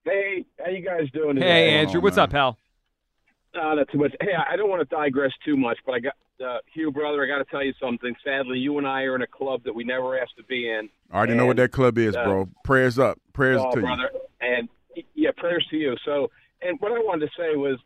Hey, 0.04 0.44
how 0.62 0.70
you 0.70 0.84
guys 0.84 1.10
doing 1.14 1.36
today? 1.36 1.46
hey, 1.46 1.70
Andrew. 1.70 2.00
on, 2.00 2.02
What's 2.04 2.16
man? 2.16 2.24
up, 2.24 2.30
pal? 2.30 2.58
Uh, 3.54 3.74
not 3.76 3.88
too 3.90 3.96
much. 3.96 4.14
Hey, 4.20 4.32
I 4.36 4.56
don't 4.56 4.68
want 4.68 4.86
to 4.86 4.94
digress 4.94 5.32
too 5.42 5.56
much, 5.56 5.78
but 5.86 5.92
I 5.94 6.00
got 6.00 6.12
uh, 6.40 6.58
Hugh, 6.72 6.90
brother. 6.90 7.22
I 7.22 7.26
got 7.26 7.38
to 7.38 7.44
tell 7.44 7.64
you 7.64 7.72
something. 7.80 8.14
Sadly, 8.24 8.58
you 8.58 8.78
and 8.78 8.86
I 8.86 9.02
are 9.02 9.14
in 9.14 9.22
a 9.22 9.26
club 9.26 9.62
that 9.64 9.74
we 9.74 9.84
never 9.84 10.18
asked 10.18 10.36
to 10.36 10.44
be 10.44 10.70
in. 10.70 10.88
I 11.10 11.16
already 11.16 11.34
know 11.34 11.46
what 11.46 11.56
that 11.56 11.72
club 11.72 11.98
is, 11.98 12.16
uh, 12.16 12.24
bro. 12.24 12.48
Prayers 12.64 12.98
up. 12.98 13.18
Prayers 13.32 13.60
oh, 13.62 13.74
to 13.74 13.80
brother, 13.80 14.10
and 14.40 14.68
yeah, 15.14 15.30
prayers 15.36 15.66
to 15.70 15.76
you. 15.76 15.96
So, 16.04 16.30
and 16.62 16.78
what 16.80 16.92
I 16.92 16.98
wanted 16.98 17.26
to 17.26 17.32
say 17.36 17.56
was, 17.56 17.78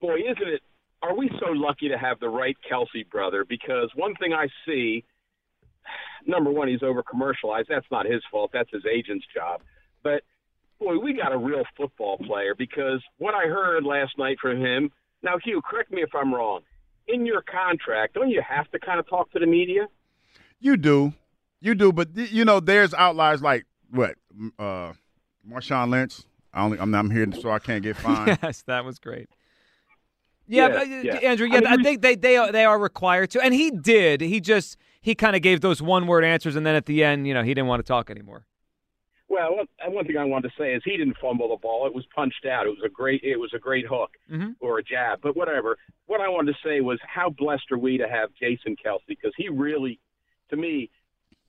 boy, 0.00 0.16
isn't 0.16 0.48
it? 0.48 0.62
Are 1.02 1.16
we 1.16 1.30
so 1.40 1.50
lucky 1.52 1.88
to 1.88 1.96
have 1.96 2.20
the 2.20 2.28
right 2.28 2.56
Kelce 2.70 3.08
brother? 3.10 3.44
Because 3.44 3.90
one 3.94 4.14
thing 4.16 4.34
I 4.34 4.48
see, 4.66 5.04
number 6.26 6.50
one, 6.50 6.68
he's 6.68 6.82
over 6.82 7.02
commercialized. 7.02 7.68
That's 7.70 7.86
not 7.90 8.06
his 8.06 8.22
fault. 8.30 8.50
That's 8.52 8.70
his 8.70 8.84
agent's 8.86 9.24
job. 9.34 9.62
But 10.02 10.22
boy, 10.78 10.98
we 10.98 11.14
got 11.14 11.32
a 11.32 11.38
real 11.38 11.64
football 11.76 12.18
player 12.18 12.54
because 12.54 13.02
what 13.18 13.34
I 13.34 13.46
heard 13.46 13.84
last 13.84 14.18
night 14.18 14.38
from 14.40 14.60
him. 14.60 14.90
Now, 15.22 15.36
Hugh, 15.42 15.60
correct 15.68 15.92
me 15.92 16.02
if 16.02 16.14
I'm 16.14 16.34
wrong. 16.34 16.62
In 17.12 17.26
your 17.26 17.42
contract, 17.42 18.14
don't 18.14 18.30
you 18.30 18.42
have 18.46 18.70
to 18.72 18.78
kind 18.78 18.98
of 19.00 19.08
talk 19.08 19.30
to 19.32 19.38
the 19.38 19.46
media? 19.46 19.86
you. 20.60 20.72
You 20.72 20.76
do, 20.76 21.12
you 21.60 21.74
do, 21.74 21.92
but 21.92 22.08
y- 22.14 22.28
you 22.30 22.44
know, 22.44 22.60
there's 22.60 22.92
outliers 22.94 23.40
like 23.42 23.64
what, 23.90 24.14
M- 24.38 24.52
uh, 24.58 24.92
Marshawn 25.48 25.90
Lynch. 25.90 26.18
I 26.52 26.62
only, 26.64 26.78
I'm, 26.78 26.94
I'm 26.94 27.10
here 27.10 27.26
so 27.32 27.50
I 27.50 27.58
can't 27.58 27.82
get 27.82 27.96
fined. 28.04 28.38
yes, 28.42 28.62
that 28.66 28.84
was 28.84 28.98
great. 28.98 29.28
Yeah, 30.46 30.68
Yeah, 30.68 30.68
but, 30.68 30.82
uh, 30.82 30.84
yeah. 30.84 31.30
Andrew. 31.30 31.46
I 31.46 31.54
Yeah, 31.54 31.60
mean, 31.60 31.80
I, 31.80 31.82
think 31.82 32.02
they 32.02 32.16
they 32.16 32.36
are, 32.36 32.50
they 32.52 32.64
are 32.64 32.78
required 32.78 33.30
to, 33.32 33.40
and 33.40 33.54
he 33.54 33.70
did. 33.70 34.20
He 34.20 34.40
just 34.40 34.76
he 35.00 35.14
kind 35.14 35.34
of 35.36 35.42
gave 35.42 35.60
those 35.60 35.80
one 35.80 36.06
word 36.06 36.24
answers, 36.24 36.56
and 36.56 36.66
then 36.66 36.74
at 36.74 36.86
the 36.86 37.02
end, 37.04 37.26
you 37.26 37.34
know, 37.34 37.42
he 37.42 37.54
didn't 37.54 37.68
want 37.68 37.80
to 37.80 37.88
talk 37.88 38.10
anymore. 38.10 38.44
Well, 39.30 39.60
one, 39.86 40.06
thing 40.06 40.16
I 40.16 40.24
wanted 40.24 40.48
to 40.48 40.54
say 40.58 40.74
is 40.74 40.82
he 40.84 40.96
didn't 40.96 41.16
fumble 41.22 41.50
the 41.50 41.56
ball. 41.56 41.86
It 41.86 41.94
was 41.94 42.04
punched 42.12 42.46
out. 42.46 42.66
It 42.66 42.70
was 42.70 42.82
a 42.84 42.88
great. 42.88 43.22
It 43.22 43.36
was 43.36 43.52
a 43.54 43.60
great 43.60 43.86
hook 43.86 44.10
mm-hmm. 44.30 44.50
or 44.58 44.80
a 44.80 44.82
jab, 44.82 45.20
but 45.22 45.36
whatever. 45.36 45.78
What 46.06 46.20
I 46.20 46.28
wanted 46.28 46.52
to 46.52 46.68
say 46.68 46.80
was 46.80 46.98
how 47.06 47.30
blessed 47.30 47.70
are 47.70 47.78
we 47.78 47.96
to 47.96 48.08
have 48.08 48.30
Jason 48.40 48.74
Kelce 48.84 49.06
because 49.06 49.32
he 49.36 49.48
really, 49.48 50.00
to 50.50 50.56
me, 50.56 50.90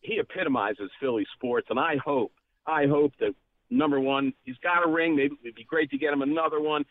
he 0.01 0.19
epitomizes 0.19 0.91
Philly 0.99 1.25
sports, 1.33 1.67
and 1.71 1.79
I 1.79 1.95
hope, 1.97 2.31
I 2.67 2.85
hope 2.85 3.13
that 3.19 3.33
number 3.71 3.99
one, 3.99 4.31
he's 4.43 4.57
got 4.61 4.85
a 4.85 4.89
ring. 4.89 5.15
Maybe 5.15 5.35
it'd 5.43 5.55
be 5.55 5.63
great 5.63 5.89
to 5.89 5.97
get 5.97 6.13
him 6.13 6.21
another 6.21 6.61
one. 6.61 6.85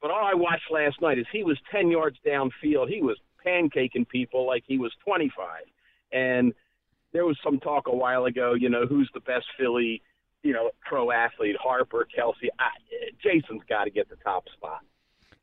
But 0.00 0.10
all 0.10 0.24
I 0.24 0.34
watched 0.34 0.72
last 0.72 1.00
night 1.00 1.20
is 1.20 1.26
he 1.32 1.44
was 1.44 1.58
ten 1.70 1.88
yards 1.88 2.16
downfield. 2.26 2.88
He 2.88 3.00
was 3.00 3.16
pancaking 3.46 4.08
people 4.08 4.44
like 4.44 4.64
he 4.66 4.76
was 4.76 4.92
twenty 5.04 5.30
five, 5.36 5.66
and 6.12 6.52
there 7.12 7.26
was 7.26 7.38
some 7.44 7.60
talk 7.60 7.86
a 7.86 7.94
while 7.94 8.24
ago. 8.24 8.54
You 8.54 8.70
know, 8.70 8.86
who's 8.86 9.08
the 9.14 9.20
best 9.20 9.46
Philly? 9.56 10.02
You 10.42 10.52
know, 10.52 10.70
pro 10.84 11.10
athlete, 11.10 11.56
Harper, 11.62 12.06
Kelce. 12.16 12.48
I, 12.58 12.70
Jason's 13.22 13.62
got 13.68 13.84
to 13.84 13.90
get 13.90 14.08
the 14.08 14.16
top 14.16 14.44
spot. 14.48 14.80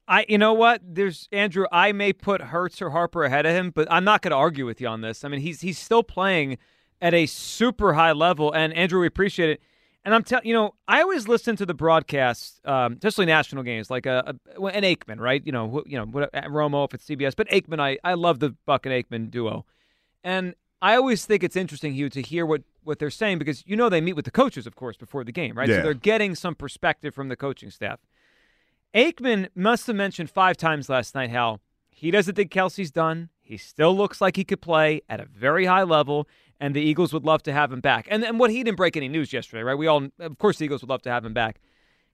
I, 0.09 0.25
you 0.27 0.39
know 0.39 0.53
what? 0.53 0.81
There's 0.83 1.29
Andrew. 1.31 1.65
I 1.71 1.91
may 1.91 2.13
put 2.13 2.41
Hurts 2.41 2.81
or 2.81 2.89
Harper 2.89 3.23
ahead 3.23 3.45
of 3.45 3.53
him, 3.53 3.69
but 3.69 3.87
I'm 3.91 4.03
not 4.03 4.23
going 4.23 4.31
to 4.31 4.37
argue 4.37 4.65
with 4.65 4.81
you 4.81 4.87
on 4.87 5.01
this. 5.01 5.23
I 5.23 5.27
mean, 5.27 5.39
he's 5.39 5.61
he's 5.61 5.77
still 5.77 6.01
playing 6.01 6.57
at 6.99 7.13
a 7.13 7.27
super 7.27 7.93
high 7.93 8.11
level, 8.11 8.51
and 8.51 8.73
Andrew, 8.73 9.01
we 9.01 9.07
appreciate 9.07 9.51
it. 9.51 9.61
And 10.03 10.15
I'm 10.15 10.23
telling 10.23 10.47
you 10.47 10.53
know, 10.53 10.73
I 10.87 11.01
always 11.01 11.27
listen 11.27 11.55
to 11.57 11.65
the 11.65 11.75
broadcasts, 11.75 12.59
um, 12.65 12.93
especially 12.93 13.27
national 13.27 13.61
games, 13.61 13.91
like 13.91 14.07
a, 14.07 14.35
a, 14.57 14.65
an 14.65 14.83
Aikman, 14.83 15.19
right? 15.19 15.45
You 15.45 15.51
know, 15.51 15.83
you 15.85 15.97
know, 15.97 16.05
what, 16.05 16.33
Romo 16.33 16.87
if 16.87 16.95
it's 16.95 17.05
CBS, 17.05 17.35
but 17.35 17.47
Aikman, 17.49 17.79
I 17.79 17.99
I 18.03 18.15
love 18.15 18.39
the 18.39 18.55
Buck 18.65 18.87
and 18.87 18.95
Aikman 18.95 19.29
duo, 19.29 19.65
and 20.23 20.55
I 20.81 20.95
always 20.95 21.25
think 21.25 21.43
it's 21.43 21.55
interesting, 21.55 21.93
Hugh, 21.93 22.09
to 22.09 22.21
hear 22.21 22.45
what 22.45 22.63
what 22.83 22.99
they're 22.99 23.09
saying 23.09 23.39
because 23.39 23.63
you 23.67 23.75
know 23.75 23.89
they 23.89 24.01
meet 24.01 24.13
with 24.13 24.25
the 24.25 24.31
coaches, 24.31 24.65
of 24.65 24.75
course, 24.75 24.97
before 24.97 25.23
the 25.23 25.31
game, 25.31 25.57
right? 25.57 25.67
Yeah. 25.67 25.77
So 25.77 25.81
they're 25.83 25.93
getting 25.93 26.35
some 26.35 26.55
perspective 26.55 27.13
from 27.13 27.29
the 27.29 27.35
coaching 27.35 27.69
staff. 27.69 27.99
Aikman 28.95 29.49
must 29.53 29.87
have 29.87 29.95
mentioned 29.95 30.29
five 30.29 30.57
times 30.57 30.89
last 30.89 31.13
night 31.13 31.29
how 31.29 31.59
he 31.89 32.11
doesn't 32.11 32.35
think 32.35 32.51
Kelce's 32.51 32.91
done. 32.91 33.29
He 33.41 33.57
still 33.57 33.95
looks 33.95 34.21
like 34.21 34.35
he 34.35 34.43
could 34.43 34.61
play 34.61 35.01
at 35.09 35.19
a 35.19 35.25
very 35.25 35.65
high 35.65 35.83
level, 35.83 36.27
and 36.59 36.75
the 36.75 36.81
Eagles 36.81 37.13
would 37.13 37.25
love 37.25 37.43
to 37.43 37.53
have 37.53 37.71
him 37.71 37.81
back. 37.81 38.07
And 38.09 38.23
and 38.23 38.39
what 38.39 38.51
he 38.51 38.63
didn't 38.63 38.77
break 38.77 38.95
any 38.95 39.09
news 39.09 39.33
yesterday, 39.33 39.63
right? 39.63 39.77
We 39.77 39.87
all, 39.87 40.07
of 40.19 40.37
course, 40.37 40.57
the 40.57 40.65
Eagles 40.65 40.81
would 40.81 40.89
love 40.89 41.01
to 41.03 41.11
have 41.11 41.25
him 41.25 41.33
back. 41.33 41.59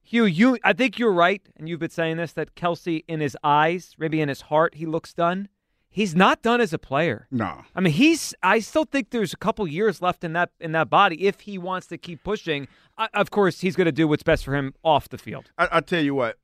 Hugh, 0.01 0.25
you, 0.25 0.59
I 0.63 0.73
think 0.73 0.99
you're 0.99 1.11
right, 1.11 1.41
and 1.57 1.67
you've 1.67 1.79
been 1.79 1.89
saying 1.89 2.17
this 2.17 2.31
that 2.33 2.55
Kelce, 2.55 3.03
in 3.07 3.21
his 3.21 3.35
eyes, 3.43 3.95
maybe 3.97 4.21
in 4.21 4.29
his 4.29 4.41
heart, 4.41 4.75
he 4.75 4.85
looks 4.85 5.13
done 5.13 5.49
he's 5.95 6.13
not 6.13 6.41
done 6.41 6.59
as 6.59 6.73
a 6.73 6.77
player. 6.77 7.25
No. 7.31 7.63
I 7.73 7.79
mean, 7.79 7.93
he's. 7.93 8.35
I 8.43 8.59
still 8.59 8.83
think 8.83 9.09
there's 9.11 9.33
a 9.33 9.37
couple 9.37 9.65
years 9.65 10.01
left 10.01 10.23
in 10.23 10.33
that 10.33 10.51
in 10.59 10.73
that 10.73 10.89
body 10.89 11.25
if 11.25 11.41
he 11.41 11.57
wants 11.57 11.87
to 11.87 11.97
keep 11.97 12.23
pushing. 12.23 12.67
I, 12.97 13.07
of 13.13 13.31
course, 13.31 13.61
he's 13.61 13.75
going 13.75 13.85
to 13.85 13.91
do 13.91 14.07
what's 14.07 14.23
best 14.23 14.43
for 14.43 14.55
him 14.55 14.73
off 14.83 15.09
the 15.09 15.17
field. 15.17 15.51
I, 15.57 15.69
I 15.71 15.79
tell 15.79 16.03
you 16.03 16.13
what. 16.13 16.37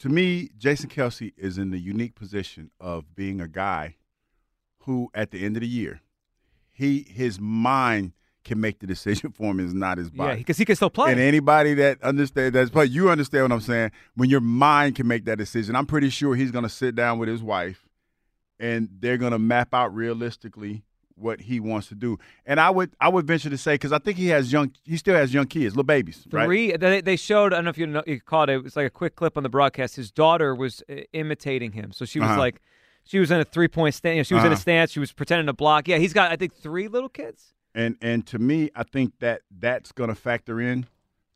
To 0.00 0.08
me, 0.08 0.50
Jason 0.58 0.90
Kelce 0.90 1.32
is 1.36 1.58
in 1.58 1.70
the 1.70 1.78
unique 1.78 2.16
position 2.16 2.72
of 2.80 3.14
being 3.14 3.40
a 3.40 3.46
guy 3.46 3.94
who, 4.80 5.10
at 5.14 5.30
the 5.30 5.44
end 5.44 5.56
of 5.56 5.60
the 5.60 5.68
year, 5.68 6.00
he 6.72 7.06
his 7.08 7.38
mind 7.38 8.12
can 8.42 8.60
make 8.60 8.80
the 8.80 8.88
decision 8.88 9.30
for 9.36 9.52
him. 9.52 9.60
Is 9.60 9.72
not 9.72 9.98
his 9.98 10.10
body. 10.10 10.30
Yeah, 10.30 10.36
because 10.38 10.58
he 10.58 10.64
can 10.64 10.74
still 10.74 10.90
play. 10.90 11.12
And 11.12 11.20
anybody 11.20 11.74
that 11.74 12.02
understands 12.02 12.54
that's 12.54 12.70
but 12.70 12.90
you 12.90 13.08
understand 13.08 13.44
what 13.44 13.52
I'm 13.52 13.60
saying. 13.60 13.92
When 14.16 14.28
your 14.28 14.40
mind 14.40 14.96
can 14.96 15.06
make 15.06 15.26
that 15.26 15.38
decision, 15.38 15.76
I'm 15.76 15.86
pretty 15.86 16.10
sure 16.10 16.34
he's 16.34 16.50
going 16.50 16.64
to 16.64 16.68
sit 16.68 16.96
down 16.96 17.20
with 17.20 17.28
his 17.28 17.42
wife 17.42 17.86
and 18.60 18.88
they're 19.00 19.18
going 19.18 19.32
to 19.32 19.38
map 19.38 19.74
out 19.74 19.94
realistically 19.94 20.84
what 21.14 21.42
he 21.42 21.60
wants 21.60 21.88
to 21.88 21.94
do. 21.94 22.18
And 22.46 22.58
I 22.58 22.70
would 22.70 22.90
I 23.00 23.08
would 23.08 23.26
venture 23.26 23.50
to 23.50 23.58
say 23.58 23.74
because 23.74 23.92
I 23.92 23.98
think 23.98 24.16
he 24.16 24.28
has 24.28 24.50
young 24.52 24.72
he 24.84 24.96
still 24.96 25.14
has 25.14 25.32
young 25.32 25.46
kids, 25.46 25.74
little 25.74 25.84
babies, 25.84 26.26
right? 26.32 26.46
Three. 26.46 26.76
They, 26.76 27.00
they 27.00 27.16
showed. 27.16 27.52
I 27.52 27.56
don't 27.56 27.64
know 27.64 27.70
if 27.70 27.78
you, 27.78 27.86
know, 27.86 28.02
you 28.06 28.20
caught 28.20 28.48
it. 28.50 28.54
It 28.54 28.64
was 28.64 28.76
like 28.76 28.86
a 28.86 28.90
quick 28.90 29.14
clip 29.14 29.36
on 29.36 29.42
the 29.42 29.48
broadcast. 29.48 29.96
His 29.96 30.10
daughter 30.10 30.54
was 30.54 30.82
uh, 30.90 31.02
imitating 31.12 31.72
him, 31.72 31.92
so 31.92 32.04
she 32.04 32.18
was 32.18 32.30
Uh-huh. 32.30 32.38
like, 32.38 32.60
she 33.04 33.18
was 33.18 33.30
in 33.30 33.40
a 33.40 33.44
three 33.44 33.68
point 33.68 33.94
stand. 33.94 34.16
You 34.16 34.20
know, 34.20 34.24
she 34.24 34.34
was 34.34 34.42
in 34.44 34.50
a 34.50 34.54
Uh-huh. 34.54 34.60
stance. 34.60 34.90
She 34.90 35.00
was 35.00 35.12
pretending 35.12 35.46
to 35.46 35.52
block. 35.52 35.86
Yeah, 35.86 35.98
he's 35.98 36.12
got 36.14 36.32
I 36.32 36.36
think 36.36 36.54
three 36.54 36.88
little 36.88 37.08
kids. 37.10 37.52
And 37.74 37.96
and 38.00 38.26
to 38.28 38.38
me, 38.38 38.70
I 38.74 38.82
think 38.82 39.18
that 39.20 39.42
that's 39.50 39.92
going 39.92 40.08
to 40.08 40.14
factor 40.16 40.60
in 40.60 40.86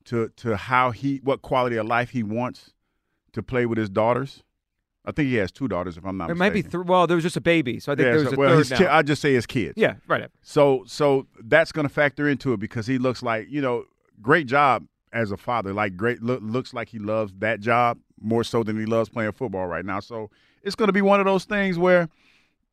to 0.07 0.31
to 0.37 0.57
how 0.57 0.91
he 0.91 1.21
what 1.23 1.43
quality 1.43 1.77
of 1.77 1.87
life 1.87 2.11
he 2.11 2.23
wants 2.23 2.73
to 3.33 3.43
play 3.43 3.67
with 3.67 3.79
his 3.79 3.91
daughters. 3.91 4.43
I 5.07 5.13
think 5.13 5.29
he 5.29 5.37
has 5.37 5.53
two 5.53 5.69
daughters, 5.69 5.97
if 5.97 6.05
I'm 6.05 6.17
not 6.17 6.27
There 6.27 6.35
might 6.35 6.53
be 6.53 6.63
three. 6.63 6.83
Well, 6.85 7.07
there 7.07 7.15
was 7.15 7.23
just 7.25 7.37
a 7.37 7.41
baby, 7.41 7.79
so 7.79 7.93
I 7.93 7.95
think 7.95 8.07
Yeah, 8.07 8.11
there 8.13 8.21
was 8.21 8.29
so- 8.31 8.35
a 8.35 8.39
well, 8.39 8.57
third 8.63 8.71
now. 8.71 8.79
ki- 8.79 8.87
I 8.87 9.03
just 9.03 9.23
say 9.23 9.35
his 9.35 9.47
kids. 9.47 9.75
Yeah, 9.77 9.95
right. 10.09 10.29
So 10.43 10.83
so 10.87 11.27
that's 11.45 11.71
going 11.73 11.87
to 11.87 11.93
factor 11.93 12.29
into 12.29 12.53
it 12.53 12.61
because 12.61 12.87
he 12.87 12.99
looks 12.99 13.23
like 13.23 13.47
you 13.49 13.61
know 13.61 13.85
great 14.21 14.47
job 14.47 14.85
as 15.13 15.31
a 15.31 15.37
father. 15.37 15.73
Like 15.73 15.97
great 15.97 16.23
look, 16.23 16.41
looks 16.43 16.75
like 16.75 16.89
he 16.89 16.99
loves 16.99 17.33
that 17.39 17.61
job 17.61 17.99
more 18.21 18.43
so 18.45 18.63
than 18.63 18.79
he 18.79 18.87
loves 18.87 19.09
playing 19.09 19.33
football 19.33 19.67
right 19.67 19.85
now. 19.85 20.01
So 20.01 20.31
it's 20.63 20.75
going 20.75 20.89
to 20.89 20.93
be 20.93 21.03
one 21.03 21.21
of 21.21 21.27
those 21.27 21.45
things 21.45 21.79
where 21.79 22.09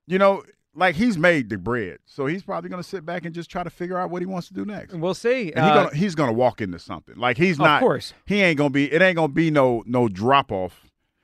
you 0.08 0.18
know 0.18 0.44
like 0.76 0.96
he's 0.96 1.20
made 1.20 1.50
the 1.52 1.58
bread, 1.60 2.00
so 2.06 2.26
he's 2.26 2.42
probably 2.42 2.68
going 2.72 2.82
to 2.82 2.88
sit 2.90 3.06
back 3.06 3.26
and 3.26 3.36
just 3.36 3.52
try 3.52 3.62
to 3.64 3.70
figure 3.70 3.96
out 4.00 4.10
what 4.10 4.24
he 4.24 4.26
wants 4.26 4.48
to 4.48 4.56
do 4.56 4.66
next. 4.66 4.92
And 4.92 5.04
We'll 5.04 5.14
see. 5.14 5.54
And 5.54 5.64
he 5.64 5.72
Uh, 5.72 5.84
gonna, 5.84 5.96
he's 5.96 6.16
going 6.16 6.30
to 6.30 6.34
walk 6.34 6.62
into 6.62 6.80
something 6.80 7.16
like 7.16 7.38
he's 7.38 7.60
not. 7.60 7.76
Of 7.84 7.86
course. 7.86 8.14
he 8.26 8.42
ain't 8.42 8.58
going 8.58 8.72
to 8.72 8.74
be. 8.74 8.92
It 8.92 9.00
ain't 9.00 9.18
going 9.18 9.30
to 9.30 9.34
be 9.36 9.52
no 9.52 9.84
no 9.86 10.08
drop 10.08 10.52
off 10.52 10.80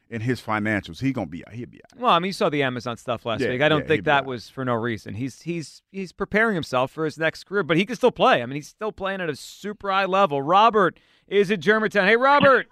in 0.10 0.22
his 0.22 0.42
financials. 0.42 1.00
He 1.01 1.13
going 1.13 1.28
to 1.28 1.32
be. 1.32 1.44
He'll 1.51 1.68
be. 1.68 1.82
out. 1.84 2.00
Well, 2.00 2.12
I 2.12 2.20
mean, 2.20 2.28
you 2.30 2.34
saw 2.34 2.50
the 2.50 2.63
Amazon 2.63 2.98
stuff 2.98 3.25
last 3.25 3.42
Yeah, 3.42 3.50
week. 3.50 3.62
I 3.62 3.70
don't 3.70 3.82
yeah, 3.82 3.88
think 3.88 4.04
that 4.06 4.25
was 4.25 4.50
for 4.50 4.66
no 4.66 4.74
reason. 4.74 5.13
He's 5.13 5.42
he's 5.44 5.84
he's 5.92 6.12
preparing 6.12 6.56
himself 6.56 6.92
for 6.92 7.06
his 7.06 7.18
next 7.18 7.44
career, 7.46 7.63
but 7.63 7.78
he 7.78 7.86
can 7.86 7.96
still 7.96 8.12
play. 8.12 8.42
I 8.42 8.46
mean, 8.46 8.56
he's 8.56 8.68
still 8.68 8.92
playing 8.92 9.22
at 9.22 9.30
a 9.30 9.36
super 9.36 9.92
high 9.92 10.06
level. 10.06 10.42
Robert 10.42 11.00
is 11.28 11.51
at 11.51 11.60
Germantown. 11.60 12.08
Hey, 12.08 12.16
Robert. 12.18 12.68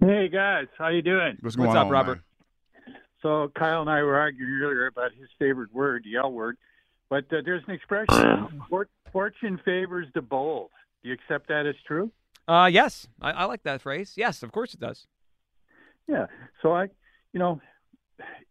Hey 0.00 0.28
guys, 0.28 0.66
how 0.76 0.88
you 0.88 1.00
doing? 1.02 1.38
What's 1.40 1.56
What's 1.56 1.74
up, 1.74 1.90
Robert? 1.90 2.20
So 3.22 3.50
Kyle 3.54 3.80
and 3.80 3.88
I 3.90 4.02
were 4.02 4.16
arguing 4.18 4.60
earlier 4.62 4.86
about 4.86 5.12
his 5.12 5.28
favorite 5.38 5.72
word, 5.72 6.04
the 6.04 6.16
L 6.18 6.30
word, 6.32 6.58
but 7.08 7.24
uh, 7.32 7.38
there's 7.44 7.62
an 7.66 7.74
expression: 7.74 8.62
"Fortune 9.12 9.58
favors 9.64 10.06
the 10.14 10.20
bold." 10.20 10.70
Do 11.02 11.08
you 11.08 11.14
accept 11.14 11.48
that 11.48 11.66
as 11.66 11.76
true? 11.86 12.10
Uh, 12.46 12.68
yes, 12.70 13.08
I, 13.20 13.30
I 13.32 13.44
like 13.44 13.62
that 13.62 13.80
phrase. 13.80 14.12
Yes, 14.16 14.42
of 14.42 14.52
course 14.52 14.74
it 14.74 14.80
does. 14.80 15.06
Yeah. 16.08 16.26
So 16.62 16.72
I, 16.72 16.84
you 17.32 17.40
know, 17.40 17.60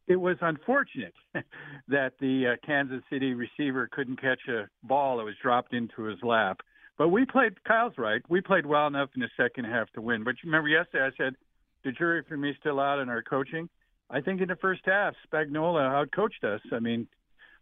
it 0.08 0.18
was 0.18 0.38
unfortunate 0.42 1.14
that 1.88 2.14
the 2.20 2.54
uh, 2.54 2.66
Kansas 2.66 3.02
City 3.10 3.34
receiver 3.34 3.90
couldn't 3.92 4.22
catch 4.22 4.48
a 4.48 4.68
ball 4.84 5.18
that 5.18 5.24
was 5.24 5.36
dropped 5.42 5.74
into 5.74 6.04
his 6.04 6.20
lap. 6.22 6.62
But 6.98 7.10
we 7.10 7.26
played. 7.26 7.62
Kyle's 7.66 7.98
right. 7.98 8.22
We 8.30 8.42
played 8.42 8.66
well 8.66 8.88
enough 8.88 9.10
in 9.16 9.22
the 9.22 9.30
second 9.36 9.66
half 9.66 9.92
to 9.94 10.02
win. 10.02 10.24
But 10.24 10.36
you 10.42 10.48
remember 10.50 10.70
yesterday 10.70 11.06
I 11.06 11.18
said 11.18 11.36
the 11.84 11.92
jury 11.92 12.24
for 12.28 12.38
me 12.38 12.52
is 12.52 12.56
still 12.60 12.80
out 12.80 13.00
on 13.00 13.10
our 13.10 13.22
coaching. 13.22 13.70
I 14.10 14.22
think 14.22 14.40
in 14.40 14.48
the 14.48 14.56
first 14.56 14.82
half, 14.86 15.14
Spagnuolo 15.28 15.80
outcoached 15.80 16.44
us. 16.44 16.62
I 16.72 16.80
mean, 16.80 17.08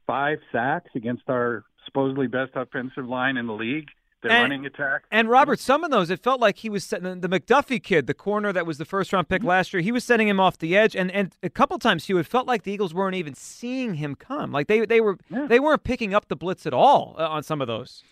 five 0.05 0.39
sacks 0.51 0.89
against 0.95 1.23
our 1.29 1.63
supposedly 1.85 2.27
best 2.27 2.51
offensive 2.55 3.07
line 3.07 3.37
in 3.37 3.47
the 3.47 3.53
league. 3.53 3.87
And- 4.31 4.43
running 4.51 4.65
attack. 4.65 5.03
And 5.11 5.29
Robert, 5.29 5.59
some 5.59 5.83
of 5.83 5.91
those, 5.91 6.09
it 6.09 6.21
felt 6.21 6.39
like 6.39 6.57
he 6.57 6.69
was 6.69 6.83
setting 6.83 7.21
the 7.21 7.27
McDuffie 7.29 7.81
kid, 7.81 8.07
the 8.07 8.13
corner 8.13 8.51
that 8.53 8.65
was 8.65 8.77
the 8.77 8.85
first 8.85 9.11
round 9.13 9.27
pick 9.29 9.41
Mm-hmm. 9.41 9.49
last 9.49 9.73
year. 9.73 9.81
He 9.81 9.91
was 9.91 10.03
setting 10.03 10.27
him 10.27 10.39
off 10.39 10.57
the 10.57 10.75
edge, 10.77 10.95
and 10.95 11.11
and 11.11 11.35
a 11.43 11.49
couple 11.49 11.77
times, 11.79 12.05
Hugh, 12.05 12.17
it 12.17 12.25
felt 12.25 12.47
like 12.47 12.63
the 12.63 12.71
Eagles 12.71 12.93
weren't 12.93 13.15
even 13.15 13.33
seeing 13.35 13.95
him 13.95 14.15
come. 14.15 14.51
Like 14.51 14.67
they 14.67 14.85
they 14.85 15.01
were 15.01 15.17
they 15.29 15.59
weren't 15.59 15.83
picking 15.83 16.13
up 16.13 16.27
the 16.27 16.35
blitz 16.35 16.65
at 16.65 16.73
all 16.73 17.15
uh, 17.17 17.27
on 17.27 17.43
some 17.43 17.61
of 17.61 17.67
those. 17.67 18.03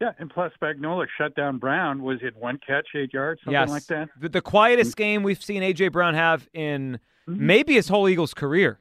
Yeah, 0.00 0.10
and 0.18 0.28
plus 0.28 0.52
Spagnuolo 0.60 1.06
shut 1.16 1.36
down 1.36 1.58
Brown. 1.58 2.02
Was 2.02 2.18
it 2.22 2.34
one 2.36 2.58
catch, 2.66 2.88
eight 2.96 3.12
yards, 3.14 3.40
something 3.44 3.52
yes, 3.52 3.70
like 3.70 3.86
that? 3.86 4.08
The, 4.20 4.28
the 4.28 4.40
quietest 4.40 4.96
game 4.96 5.22
we've 5.22 5.40
seen 5.42 5.62
AJ 5.62 5.92
Brown 5.92 6.14
have 6.14 6.48
in 6.52 6.98
Mm-hmm. 7.28 7.46
maybe 7.46 7.72
his 7.72 7.88
whole 7.88 8.06
Eagles 8.06 8.34
career. 8.34 8.80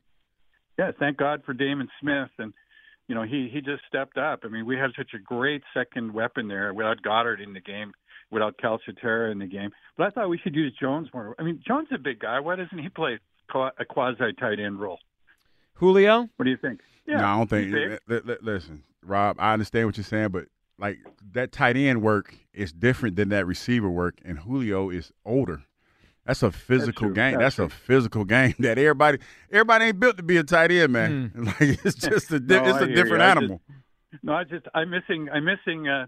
Yeah, 0.78 0.92
thank 1.00 1.16
God 1.16 1.44
for 1.46 1.54
DeVonta 1.54 1.88
Smith, 2.02 2.30
and 2.40 2.52
you 3.08 3.16
know 3.16 3.24
he 3.24 3.50
he 3.52 3.62
just 3.62 3.84
stepped 3.88 4.18
up. 4.18 4.42
I 4.44 4.48
mean, 4.48 4.66
we 4.66 4.78
have 4.78 4.92
such 4.98 5.12
a 5.14 5.20
great 5.20 5.64
second 5.74 6.14
weapon 6.14 6.48
there 6.48 6.74
without 6.74 7.02
Goedert 7.02 7.42
in 7.42 7.54
the 7.54 7.60
game, 7.62 7.92
without 8.32 8.58
Calcaterra 8.58 9.32
in 9.32 9.40
the 9.40 9.48
game. 9.48 9.72
But 9.98 10.08
I 10.08 10.10
thought 10.12 10.30
we 10.30 10.38
should 10.38 10.56
use 10.56 10.74
Jones 10.80 11.10
more. 11.14 11.36
I 11.40 11.44
mean, 11.44 11.62
Jones 11.66 11.88
is 11.92 11.96
a 11.96 12.00
big 12.00 12.20
guy. 12.20 12.40
Why 12.40 12.56
doesn't 12.56 12.78
he 12.78 12.90
play 12.90 13.20
a 13.54 13.86
quasi 13.86 14.34
tight 14.40 14.60
end 14.60 14.80
role? 14.80 15.00
Julio, 15.76 16.30
what 16.38 16.46
do 16.46 16.50
you 16.52 16.58
think? 16.58 16.82
Yeah, 17.06 17.18
no, 17.18 17.26
I 17.26 17.38
don't 17.38 17.50
think. 17.50 17.66
he's 17.66 17.74
big. 17.74 18.00
li- 18.08 18.22
li- 18.24 18.38
listen, 18.42 18.84
Rob, 19.06 19.36
I 19.40 19.54
understand 19.54 19.88
what 19.88 19.98
you're 19.98 20.04
saying, 20.04 20.30
but 20.30 20.46
like 20.80 21.00
that 21.34 21.52
tight 21.52 21.76
end 21.76 22.02
work 22.02 22.36
is 22.54 22.72
different 22.72 23.16
than 23.16 23.30
that 23.30 23.46
receiver 23.46 23.90
work, 23.90 24.20
and 24.24 24.40
Julio 24.40 24.90
is 24.90 25.12
older. 25.26 25.64
That's 26.26 26.42
a 26.44 26.52
physical 26.52 27.08
true. 27.08 27.14
game. 27.14 27.40
That's 27.40 27.58
That's, 27.58 27.74
a 27.74 27.76
physical 27.76 28.24
game 28.38 28.56
that 28.60 28.78
everybody 28.78 29.20
everybody 29.52 29.86
ain't 29.86 30.00
built 30.00 30.18
to 30.18 30.24
be 30.24 30.38
a 30.38 30.44
tight 30.44 30.72
end, 30.72 30.94
man. 30.94 31.32
Like 31.60 31.86
it's 31.86 31.96
just 32.10 32.32
a 32.32 32.40
di-. 32.40 32.56
No, 32.56 32.66
it's 32.66 32.78
I 32.78 32.84
a 32.84 32.88
different 32.88 33.10
you. 33.10 33.16
I 33.16 33.34
just- 33.34 33.38
animal. 33.38 33.62
No, 34.22 34.34
I 34.34 34.44
just 34.44 34.66
I'm 34.74 34.90
missing 34.92 35.28
I'm 35.34 35.44
missing 35.46 35.88
uh 35.88 36.08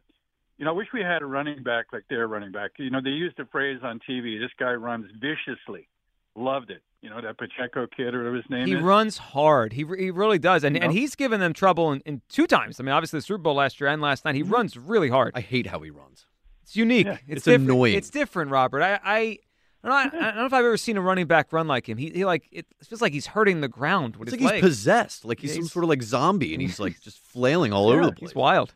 you 0.58 0.64
know, 0.64 0.72
I 0.72 0.74
wish 0.74 0.88
we 0.94 1.02
had 1.02 1.22
a 1.22 1.26
running 1.26 1.64
back 1.64 1.88
like 1.92 2.04
their 2.10 2.28
running 2.28 2.52
back. 2.52 2.72
You 2.78 2.90
know, 2.90 3.02
they 3.04 3.10
used 3.10 3.38
a 3.40 3.46
phrase 3.46 3.80
on 3.84 4.00
TV, 4.10 4.40
this 4.40 4.52
guy 4.58 4.72
runs 4.74 5.06
viciously. 5.20 5.90
Loved 6.36 6.70
it. 6.70 6.82
You 7.02 7.10
know 7.10 7.22
that 7.22 7.38
Pacheco 7.38 7.88
kid 7.88 8.14
or 8.16 8.20
whatever 8.20 8.36
his 8.38 8.46
name 8.50 8.66
He 8.68 8.74
is. 8.74 8.80
He 8.80 8.84
runs 8.84 9.18
hard. 9.18 9.74
He 9.74 9.86
he 9.98 10.12
really 10.12 10.40
does, 10.40 10.64
and 10.64 10.76
You 10.76 10.82
and 10.82 10.92
he's 10.92 11.16
given 11.16 11.40
them 11.40 11.54
trouble 11.54 11.92
in, 11.92 12.02
in 12.06 12.22
two 12.30 12.48
times. 12.48 12.80
I 12.80 12.84
mean, 12.84 12.94
obviously 12.94 13.20
the 13.20 13.24
Super 13.24 13.38
Bowl 13.40 13.56
last 13.56 13.80
year 13.80 13.90
and 13.90 14.02
last 14.02 14.26
night. 14.26 14.36
He 14.36 14.44
runs 14.44 14.76
really 14.78 15.10
hard. 15.10 15.34
I 15.36 15.42
hate 15.42 15.68
how 15.68 15.80
he 15.80 15.92
runs. 15.92 16.26
It's 16.64 16.76
unique. 16.76 17.06
Yeah, 17.06 17.18
it's 17.28 17.46
it's 17.46 17.48
annoying. 17.48 17.96
It's 17.96 18.10
different, 18.10 18.50
Robert. 18.52 18.82
I 18.82 19.00
I. 19.04 19.38
I 19.86 20.04
don't, 20.10 20.14
know, 20.14 20.20
I 20.20 20.24
don't 20.32 20.36
know 20.38 20.46
if 20.46 20.54
I've 20.54 20.66
ever 20.66 20.78
seen 20.78 20.98
a 20.98 21.02
running 21.02 21.28
back 21.28 21.54
run 21.54 21.68
like 21.68 21.88
him. 21.88 21.98
He, 21.98 22.10
he 22.10 22.26
like 22.26 22.48
it 22.52 22.66
feels 22.84 23.02
like 23.02 23.14
he's 23.14 23.28
hurting 23.28 23.62
the 23.62 23.68
ground 23.68 24.16
with 24.18 24.30
It's 24.30 24.36
his 24.38 24.44
like 24.46 24.56
he's 24.56 24.62
possessed. 24.64 25.26
Like 25.26 25.40
he's 25.40 25.52
Yeah, 25.52 25.56
some 25.56 25.64
he's- 25.64 25.72
sort 25.74 25.84
of 25.84 25.90
like 25.90 26.02
zombie, 26.04 26.54
and 26.54 26.62
he's 26.62 26.80
like 26.80 27.00
just 27.02 27.20
flailing 27.20 27.72
all 27.74 27.90
over 27.90 28.06
the 28.06 28.12
place. 28.12 28.32
He's 28.32 28.36
wild. 28.36 28.74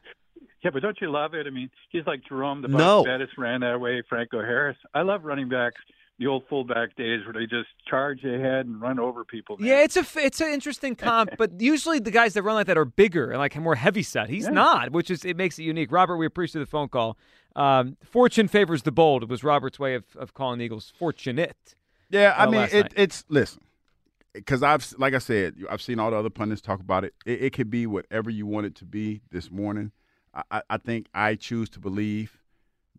Yeah, 0.63 0.71
but 0.71 0.81
don't 0.81 0.99
you 0.99 1.09
love 1.09 1.33
it? 1.33 1.47
I 1.47 1.51
mean, 1.51 1.69
he's 1.89 2.05
like 2.05 2.21
Jerome 2.27 2.61
the 2.61 2.67
No. 2.67 2.99
Buck 3.03 3.05
Bettis 3.05 3.29
ran 3.37 3.61
that 3.61 3.79
way, 3.79 4.03
Franco 4.09 4.41
Harris. 4.41 4.75
I 4.93 5.03
love 5.03 5.23
running 5.23 5.47
backs, 5.47 5.79
the 6.19 6.27
old 6.27 6.43
fullback 6.49 6.95
days 6.97 7.21
where 7.23 7.33
they 7.33 7.45
just 7.45 7.69
charge 7.87 8.23
ahead 8.25 8.65
and 8.65 8.79
run 8.81 8.99
over 8.99 9.23
people. 9.23 9.57
man. 9.57 9.67
Yeah, 9.67 9.83
it's 9.83 9.95
a 9.95 10.01
f- 10.01 10.17
it's 10.17 10.41
an 10.41 10.49
interesting 10.49 10.95
comp, 10.95 11.31
but 11.37 11.59
usually 11.61 11.99
the 11.99 12.11
guys 12.11 12.33
that 12.33 12.43
run 12.43 12.55
like 12.55 12.67
that 12.67 12.77
are 12.77 12.85
bigger 12.85 13.31
and 13.31 13.39
like 13.39 13.55
more 13.55 13.75
heavy 13.75 14.03
set. 14.03 14.29
He's 14.29 14.43
Yeah. 14.43 14.51
not, 14.51 14.91
which 14.91 15.09
is 15.09 15.23
it 15.23 15.37
makes 15.37 15.57
it 15.57 15.63
unique. 15.63 15.91
Robert, 15.91 16.17
we 16.17 16.25
appreciate 16.25 16.59
the 16.59 16.65
phone 16.65 16.89
call. 16.89 17.17
Um, 17.55 17.97
fortune 18.03 18.47
favors 18.47 18.83
the 18.83 18.91
bold. 18.91 19.23
It 19.23 19.29
was 19.29 19.43
Robert's 19.43 19.79
way 19.79 19.95
of, 19.95 20.03
of 20.17 20.33
calling 20.33 20.59
the 20.59 20.65
Eagles 20.65 20.93
fortunate. 20.99 21.75
Yeah, 22.09 22.35
I 22.37 22.43
uh, 22.45 22.51
mean, 22.51 22.69
it, 22.71 22.93
it's 22.95 23.23
listen, 23.29 23.61
because 24.33 24.61
I've 24.61 24.93
like 24.97 25.13
I 25.13 25.19
said, 25.19 25.55
I've 25.69 25.81
seen 25.81 25.99
all 25.99 26.11
the 26.11 26.17
other 26.17 26.29
pundits 26.29 26.61
talk 26.61 26.81
about 26.81 27.05
it. 27.05 27.13
It, 27.25 27.43
it 27.43 27.53
could 27.53 27.69
be 27.69 27.87
whatever 27.87 28.29
you 28.29 28.45
want 28.45 28.65
it 28.65 28.75
to 28.75 28.85
be 28.85 29.21
this 29.31 29.49
morning. 29.49 29.93
I, 30.33 30.43
I, 30.51 30.61
I 30.71 30.77
think 30.77 31.07
I 31.13 31.35
choose 31.35 31.69
to 31.69 31.79
believe 31.79 32.39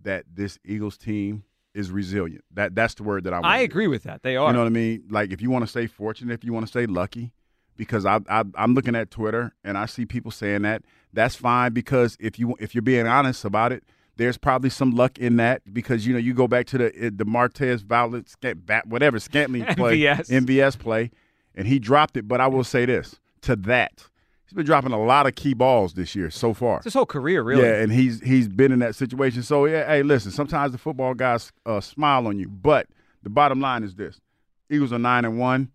that 0.02 0.24
this 0.34 0.58
Eagles 0.64 0.96
team 0.96 1.44
is 1.74 1.90
resilient. 1.90 2.44
That 2.52 2.74
that's 2.74 2.94
the 2.94 3.02
word 3.02 3.24
that 3.24 3.32
I. 3.32 3.40
I 3.40 3.58
agree 3.58 3.86
with 3.86 4.02
that. 4.04 4.22
They 4.22 4.36
are. 4.36 4.48
You 4.48 4.52
know 4.54 4.60
what 4.60 4.66
I 4.66 4.70
mean? 4.70 5.04
Like 5.10 5.32
if 5.32 5.40
you 5.40 5.50
want 5.50 5.64
to 5.64 5.70
say 5.70 5.86
fortunate, 5.86 6.34
if 6.34 6.44
you 6.44 6.52
want 6.52 6.66
to 6.66 6.72
say 6.72 6.86
lucky, 6.86 7.32
because 7.76 8.04
I, 8.04 8.20
I 8.28 8.44
I'm 8.54 8.74
looking 8.74 8.94
at 8.94 9.10
Twitter 9.10 9.54
and 9.64 9.78
I 9.78 9.86
see 9.86 10.04
people 10.04 10.30
saying 10.30 10.62
that. 10.62 10.82
That's 11.12 11.34
fine 11.34 11.72
because 11.72 12.16
if 12.20 12.38
you 12.38 12.54
if 12.60 12.74
you're 12.74 12.82
being 12.82 13.06
honest 13.06 13.44
about 13.44 13.72
it, 13.72 13.84
there's 14.16 14.36
probably 14.36 14.70
some 14.70 14.90
luck 14.90 15.18
in 15.18 15.36
that 15.36 15.62
because 15.72 16.06
you 16.06 16.12
know 16.12 16.18
you 16.18 16.34
go 16.34 16.46
back 16.46 16.66
to 16.66 16.78
the 16.78 16.90
the 17.14 17.24
Martez 17.24 17.82
Violet 17.82 18.28
Scant, 18.28 18.58
whatever 18.84 19.18
Scantling 19.18 19.64
play 19.76 19.98
MVS. 19.98 20.28
MVS 20.28 20.78
play, 20.78 21.10
and 21.54 21.66
he 21.66 21.78
dropped 21.78 22.16
it. 22.16 22.28
But 22.28 22.40
I 22.40 22.46
will 22.46 22.64
say 22.64 22.84
this 22.84 23.18
to 23.42 23.56
that. 23.56 24.04
He's 24.50 24.56
been 24.56 24.66
dropping 24.66 24.90
a 24.90 25.00
lot 25.00 25.28
of 25.28 25.36
key 25.36 25.54
balls 25.54 25.94
this 25.94 26.16
year 26.16 26.28
so 26.28 26.52
far. 26.52 26.78
It's 26.78 26.84
his 26.86 26.94
whole 26.94 27.06
career, 27.06 27.40
really. 27.44 27.62
Yeah, 27.62 27.74
and 27.76 27.92
he's 27.92 28.20
he's 28.20 28.48
been 28.48 28.72
in 28.72 28.80
that 28.80 28.96
situation. 28.96 29.44
So 29.44 29.64
yeah, 29.66 29.86
hey, 29.86 30.02
listen. 30.02 30.32
Sometimes 30.32 30.72
the 30.72 30.78
football 30.78 31.14
guys 31.14 31.52
uh, 31.64 31.80
smile 31.80 32.26
on 32.26 32.36
you, 32.36 32.48
but 32.48 32.88
the 33.22 33.30
bottom 33.30 33.60
line 33.60 33.84
is 33.84 33.94
this: 33.94 34.20
Eagles 34.68 34.92
are 34.92 34.98
nine 34.98 35.24
and 35.24 35.38
one, 35.38 35.70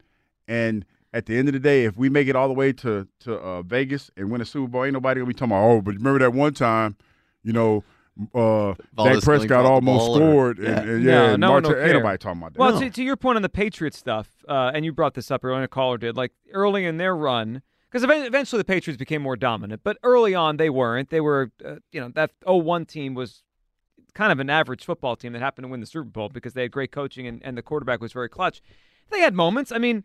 and 0.46 0.84
at 1.14 1.26
the 1.26 1.38
end 1.38 1.48
of 1.48 1.54
the 1.54 1.60
day, 1.62 1.86
if 1.86 1.96
we 1.96 2.10
make 2.10 2.28
it 2.28 2.36
all 2.36 2.50
the 2.50 2.54
way 2.54 2.74
to 2.74 3.08
to 3.22 3.36
uh, 3.36 3.62
Vegas 3.62 4.12
and 4.18 4.30
win 4.30 4.42
a 4.42 4.46
Super 4.46 4.68
Bowl, 4.68 4.84
ain't 4.84 4.92
nobody 4.94 5.22
gonna 5.22 5.28
be 5.30 5.34
talking 5.34 5.54
about. 5.54 5.64
Oh, 5.64 5.82
but 5.82 5.96
remember 5.96 6.20
that 6.20 6.34
one 6.34 6.54
time, 6.54 6.98
you 7.44 7.54
know, 7.54 7.82
uh, 8.34 8.74
Dak 8.74 8.78
Valdez 8.96 9.24
Prescott 9.24 9.66
almost 9.66 10.06
ball 10.08 10.16
or- 10.16 10.18
scored, 10.18 10.60
Yeah. 10.60 10.80
and, 10.82 10.90
and 10.90 11.06
No, 11.06 11.12
yeah, 11.12 11.32
and 11.32 11.40
no 11.42 11.52
one 11.54 11.66
ain't 11.66 11.94
nobody 11.94 12.18
talking 12.18 12.42
about 12.42 12.54
that. 12.54 12.60
Well, 12.60 12.74
No. 12.74 12.80
to, 12.82 12.90
to 12.90 13.04
your 13.04 13.16
point 13.16 13.38
on 13.38 13.42
the 13.42 13.48
Patriots 13.50 13.98
stuff, 13.98 14.28
uh, 14.50 14.72
and 14.74 14.84
you 14.84 14.92
brought 14.92 15.14
this 15.14 15.32
up 15.32 15.46
earlier, 15.46 15.56
and 15.60 15.64
a 15.66 15.70
caller 15.70 15.98
did, 15.98 16.18
like 16.18 16.34
early 16.52 16.86
in 16.86 16.98
their 16.98 17.16
run, 17.16 17.62
because 17.96 18.26
eventually 18.26 18.58
the 18.58 18.66
Patriots 18.66 19.00
became 19.00 19.22
more 19.22 19.38
dominant, 19.38 19.80
but 19.82 19.98
early 20.04 20.36
on 20.36 20.58
they 20.58 20.70
weren't. 20.70 21.10
They 21.12 21.22
were, 21.22 21.54
uh, 21.64 21.76
you 21.94 22.02
know, 22.02 22.10
that 22.10 22.32
0-1 22.46 22.86
team 22.86 23.14
was 23.14 23.42
kind 24.14 24.34
of 24.34 24.42
an 24.42 24.50
average 24.50 24.84
football 24.84 25.16
team 25.16 25.32
that 25.32 25.40
happened 25.40 25.64
to 25.64 25.70
win 25.70 25.80
the 25.80 25.86
Super 25.86 26.04
Bowl 26.04 26.28
because 26.28 26.56
they 26.56 26.64
had 26.64 26.72
great 26.72 26.92
coaching 26.92 27.26
and, 27.26 27.42
and 27.42 27.58
the 27.58 27.62
quarterback 27.62 28.02
was 28.02 28.12
very 28.12 28.28
clutch. 28.28 28.62
They 29.12 29.22
had 29.22 29.34
moments. 29.34 29.72
I 29.72 29.78
mean, 29.78 30.04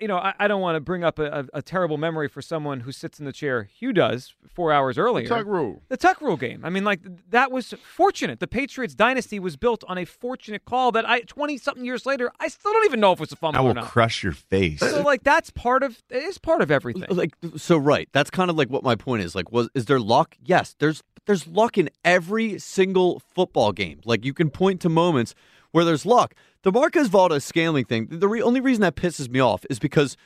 you 0.00 0.08
know, 0.08 0.16
I, 0.16 0.34
I 0.38 0.48
don't 0.48 0.60
want 0.60 0.76
to 0.76 0.80
bring 0.80 1.04
up 1.04 1.18
a, 1.18 1.24
a, 1.24 1.58
a 1.58 1.62
terrible 1.62 1.98
memory 1.98 2.28
for 2.28 2.40
someone 2.42 2.80
who 2.80 2.92
sits 2.92 3.18
in 3.18 3.24
the 3.26 3.32
chair. 3.32 3.64
Hugh 3.64 3.92
does 3.92 4.34
four 4.48 4.72
hours 4.72 4.98
earlier. 4.98 5.26
Tuck 5.28 5.46
rule. 5.46 5.82
The 5.88 5.96
Tuck 5.96 6.20
Rule 6.20 6.36
game. 6.36 6.64
I 6.64 6.70
mean, 6.70 6.84
like 6.84 7.00
that 7.30 7.52
was 7.52 7.74
fortunate. 7.82 8.40
The 8.40 8.46
Patriots 8.46 8.94
dynasty 8.94 9.38
was 9.38 9.56
built 9.56 9.84
on 9.86 9.98
a 9.98 10.04
fortunate 10.04 10.64
call 10.64 10.92
that 10.92 11.08
I 11.08 11.20
twenty 11.20 11.58
something 11.58 11.84
years 11.84 12.06
later 12.06 12.30
I 12.40 12.48
still 12.48 12.72
don't 12.72 12.84
even 12.86 13.00
know 13.00 13.12
if 13.12 13.18
it 13.18 13.20
was 13.20 13.32
a 13.32 13.36
fumble 13.36 13.60
I 13.60 13.62
or 13.62 13.66
will 13.68 13.74
not. 13.74 13.84
crush 13.84 14.22
your 14.22 14.32
face. 14.32 14.80
So 14.80 15.02
like 15.02 15.22
that's 15.22 15.50
part 15.50 15.82
of 15.82 16.02
it 16.10 16.22
is 16.22 16.38
part 16.38 16.62
of 16.62 16.70
everything. 16.70 17.04
Like 17.10 17.34
so, 17.56 17.76
right? 17.76 18.08
That's 18.12 18.30
kind 18.30 18.50
of 18.50 18.56
like 18.56 18.68
what 18.70 18.82
my 18.82 18.94
point 18.94 19.22
is. 19.22 19.34
Like, 19.34 19.52
was 19.52 19.68
is 19.74 19.84
there 19.86 20.00
luck? 20.00 20.36
Yes, 20.42 20.74
there's 20.78 21.02
there's 21.26 21.46
luck 21.46 21.76
in 21.78 21.90
every 22.04 22.58
single 22.58 23.20
football 23.34 23.72
game. 23.72 24.00
Like 24.04 24.24
you 24.24 24.32
can 24.32 24.50
point 24.50 24.80
to 24.80 24.88
moments 24.88 25.34
where 25.72 25.84
there's 25.84 26.06
luck. 26.06 26.34
The 26.62 26.72
Marquez 26.72 27.08
Valdes-Scantling 27.08 27.84
thing. 27.86 28.08
The 28.10 28.28
re- 28.28 28.42
only 28.42 28.60
reason 28.60 28.82
that 28.82 28.96
pisses 28.96 29.30
me 29.30 29.40
off 29.40 29.64
is 29.70 29.78
because 29.78 30.16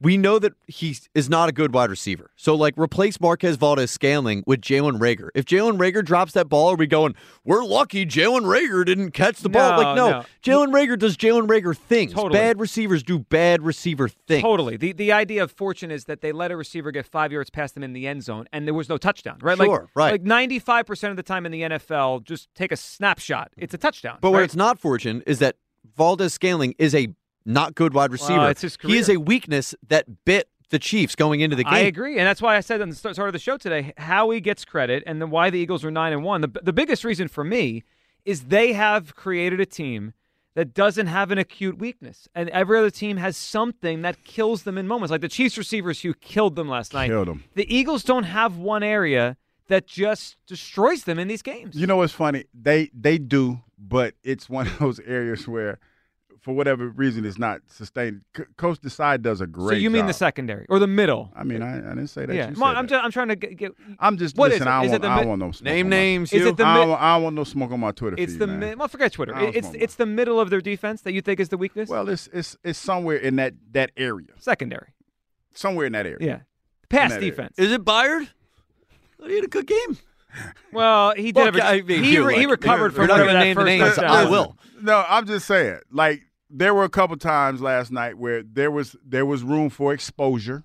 we 0.00 0.16
know 0.16 0.38
that 0.38 0.52
he 0.66 0.96
is 1.14 1.30
not 1.30 1.48
a 1.48 1.52
good 1.52 1.72
wide 1.72 1.90
receiver. 1.90 2.30
So, 2.36 2.54
like, 2.54 2.74
replace 2.76 3.20
Marquez 3.20 3.56
Valdes-Scantling 3.56 4.42
with 4.46 4.60
Jalen 4.60 4.98
Reagor. 4.98 5.28
If 5.34 5.44
Jalen 5.44 5.78
Reagor 5.78 6.04
drops 6.04 6.32
that 6.32 6.48
ball, 6.48 6.72
are 6.72 6.76
we 6.76 6.86
going, 6.86 7.14
we're 7.44 7.64
lucky 7.64 8.04
Jalen 8.04 8.42
Reagor 8.42 8.84
didn't 8.84 9.12
catch 9.12 9.40
the 9.40 9.48
ball? 9.48 9.72
No, 9.72 9.76
Like, 9.76 9.96
no. 9.96 10.10
no. 10.10 10.24
Jalen 10.42 10.72
Reagor 10.72 10.98
does 10.98 11.16
Jalen 11.16 11.46
Reagor 11.46 11.76
things. 11.76 12.12
Totally. 12.12 12.32
Bad 12.32 12.58
receivers 12.58 13.02
do 13.02 13.20
bad 13.20 13.62
receiver 13.62 14.08
things. 14.08 14.42
Totally. 14.42 14.76
The 14.76 14.92
the 14.92 15.12
idea 15.12 15.42
of 15.42 15.52
fortune 15.52 15.90
is 15.90 16.04
that 16.06 16.20
they 16.20 16.32
let 16.32 16.50
a 16.50 16.56
receiver 16.56 16.90
get 16.90 17.06
five 17.06 17.30
yards 17.30 17.50
past 17.50 17.74
them 17.74 17.84
in 17.84 17.92
the 17.92 18.06
end 18.08 18.24
zone 18.24 18.46
and 18.52 18.66
there 18.66 18.74
was 18.74 18.88
no 18.88 18.96
touchdown. 18.96 19.38
Right? 19.40 19.56
Sure, 19.56 19.66
like, 19.82 19.88
right. 19.94 20.12
Like 20.12 20.22
ninety 20.22 20.58
five 20.58 20.86
percent 20.86 21.10
of 21.12 21.16
the 21.16 21.22
time 21.22 21.46
in 21.46 21.52
the 21.52 21.62
NFL, 21.62 22.24
just 22.24 22.52
take 22.54 22.72
a 22.72 22.76
snapshot. 22.76 23.52
It's 23.56 23.74
a 23.74 23.78
touchdown. 23.78 24.18
But 24.20 24.32
where 24.32 24.42
it's 24.42 24.56
not 24.56 24.80
fortune 24.80 25.22
is 25.26 25.38
that 25.38 25.56
Valdes-Scantling 25.96 26.74
is 26.78 26.94
a 26.94 27.08
not 27.44 27.74
good 27.74 27.94
wide 27.94 28.12
receiver. 28.12 28.48
it's 28.50 28.62
his 28.62 28.78
He 28.82 28.96
is 28.98 29.08
a 29.08 29.16
weakness 29.16 29.74
that 29.88 30.24
bit 30.24 30.48
the 30.70 30.78
Chiefs 30.78 31.14
going 31.14 31.40
into 31.40 31.54
the 31.54 31.64
game. 31.64 31.72
I 31.74 31.80
agree, 31.80 32.18
and 32.18 32.26
that's 32.26 32.40
why 32.40 32.56
I 32.56 32.60
said 32.60 32.80
on 32.80 32.88
the 32.88 32.94
start 32.96 33.14
start 33.14 33.28
of 33.28 33.32
the 33.34 33.38
show 33.38 33.56
today, 33.58 33.92
Howie 33.98 34.40
gets 34.40 34.64
credit, 34.64 35.02
and 35.06 35.20
then 35.20 35.30
why 35.30 35.50
the 35.50 35.58
Eagles 35.58 35.84
are 35.84 35.90
nine 35.90 36.12
and 36.12 36.22
one. 36.24 36.40
The 36.40 36.48
the 36.62 36.72
biggest 36.72 37.04
reason 37.04 37.28
for 37.28 37.44
me 37.44 37.82
is 38.24 38.44
they 38.44 38.72
have 38.72 39.14
created 39.14 39.60
a 39.60 39.66
team 39.66 40.14
that 40.54 40.72
doesn't 40.74 41.06
have 41.08 41.30
an 41.30 41.38
acute 41.38 41.78
weakness, 41.78 42.28
and 42.34 42.48
every 42.50 42.78
other 42.78 42.90
team 42.90 43.16
has 43.18 43.36
something 43.36 44.02
that 44.02 44.22
kills 44.24 44.62
them 44.64 44.76
in 44.78 44.86
moments, 44.86 45.10
like 45.10 45.20
the 45.22 45.28
Chiefs 45.28 45.56
receivers 45.58 46.00
who 46.02 46.14
killed 46.14 46.56
them 46.56 46.68
last 46.68 46.94
night. 46.94 47.08
Killed 47.08 47.28
'em. 47.28 47.44
The 47.54 47.74
Eagles 47.74 48.02
don't 48.04 48.24
have 48.24 48.56
one 48.56 48.82
area 48.82 49.36
that 49.68 49.86
just 49.86 50.36
destroys 50.46 51.04
them 51.04 51.18
in 51.18 51.28
these 51.28 51.42
games. 51.42 51.74
You 51.76 51.86
know 51.86 51.96
what's 51.98 52.12
funny? 52.12 52.44
They 52.54 52.90
they 52.94 53.18
do, 53.18 53.60
but 53.78 54.14
it's 54.22 54.48
one 54.48 54.66
of 54.68 54.78
those 54.78 55.00
areas 55.00 55.46
where, 55.48 55.78
for 56.42 56.52
whatever 56.54 56.88
reason, 56.88 57.24
it's 57.24 57.38
not 57.38 57.60
sustained. 57.68 58.22
C- 58.36 58.42
Coach 58.56 58.80
Desai 58.80 59.22
does 59.22 59.40
a 59.40 59.46
great. 59.46 59.76
so 59.76 59.78
you 59.78 59.90
mean 59.90 60.06
the 60.06 60.12
secondary 60.12 60.66
or 60.68 60.78
the 60.80 60.86
middle? 60.88 61.30
I 61.36 61.44
mean, 61.44 61.62
I, 61.62 61.76
I 61.78 61.94
didn't 61.94 62.08
say 62.08 62.26
that. 62.26 62.34
yeah, 62.34 62.48
You 62.50 62.54
Come 62.54 62.62
said 62.62 62.64
I'm 62.66 62.74
that. 62.86 62.90
just 62.90 63.04
I'm 63.04 63.10
trying 63.12 63.28
to 63.28 63.36
get. 63.36 63.56
get 63.56 63.72
I'm 64.00 64.18
just 64.18 64.36
what 64.36 64.50
is 64.50 64.54
listen. 64.60 64.68
it? 64.68 64.70
I 64.70 64.76
don't 64.80 64.86
Is 64.86 64.92
it 64.92 65.02
the 65.02 65.08
I 65.08 65.16
don't 65.20 65.28
want 65.28 65.38
no 65.40 65.52
smoke. 65.52 65.64
Name 65.64 65.86
on 65.86 65.90
my- 65.90 65.96
names. 65.96 66.32
Is 66.32 66.44
it 66.44 66.56
the 66.56 66.66
I 66.66 66.76
don't, 66.76 66.90
I 67.00 67.14
don't 67.14 67.22
want 67.22 67.36
no 67.36 67.44
smoke 67.44 67.70
on 67.70 67.80
my 67.80 67.92
Twitter 67.92 68.16
It's 68.18 68.32
feed, 68.32 68.38
the 68.40 68.46
man. 68.48 68.58
mid, 68.58 68.78
well, 68.78 68.88
forget 68.88 69.12
Twitter. 69.12 69.34
I 69.36 69.44
It's 69.46 69.68
smoke 69.68 69.82
it's 69.82 69.94
the 69.94 70.06
middle 70.06 70.40
of 70.40 70.50
their 70.50 70.60
defense 70.60 71.02
that 71.02 71.12
you 71.12 71.20
think 71.22 71.38
is 71.40 71.48
the 71.48 71.56
weakness. 71.56 71.88
Well, 71.88 72.08
it's 72.08 72.28
it's 72.32 72.56
it's 72.64 72.78
somewhere 72.78 73.16
in 73.16 73.36
that 73.36 73.54
that 73.72 73.92
area, 73.96 74.28
secondary. 74.38 74.88
somewhere 75.54 75.86
in 75.86 75.92
that 75.92 76.06
area. 76.06 76.18
Yeah, 76.20 76.38
pass 76.88 77.10
that 77.12 77.16
area. 77.18 77.30
defense. 77.30 77.54
Is 77.58 77.70
it 77.70 77.84
Byard? 77.84 78.28
He 79.24 79.36
had 79.36 79.44
a 79.44 79.48
good 79.48 79.66
game. 79.68 79.98
Well, 80.72 81.12
he 81.14 81.24
did. 81.30 81.36
Well, 81.36 81.44
have 81.46 81.56
a- 81.56 81.64
I 81.64 81.82
mean, 81.82 82.02
he, 82.02 82.14
you, 82.14 82.26
re- 82.26 82.38
he 82.38 82.46
recovered 82.46 82.94
from 82.94 83.06
whatever 83.08 83.32
that 83.32 83.54
first 83.54 83.66
names. 83.66 83.82
touchdown 83.94 84.10
I 84.10 84.28
will. 84.30 84.56
No, 84.80 85.04
I'm 85.06 85.26
just 85.26 85.46
saying. 85.46 85.78
Like 85.90 86.22
there 86.52 86.74
were 86.74 86.84
a 86.84 86.88
couple 86.90 87.16
times 87.16 87.60
last 87.60 87.90
night 87.90 88.18
where 88.18 88.42
there 88.42 88.70
was 88.70 88.94
there 89.04 89.24
was 89.26 89.42
room 89.42 89.70
for 89.70 89.92
exposure, 89.92 90.64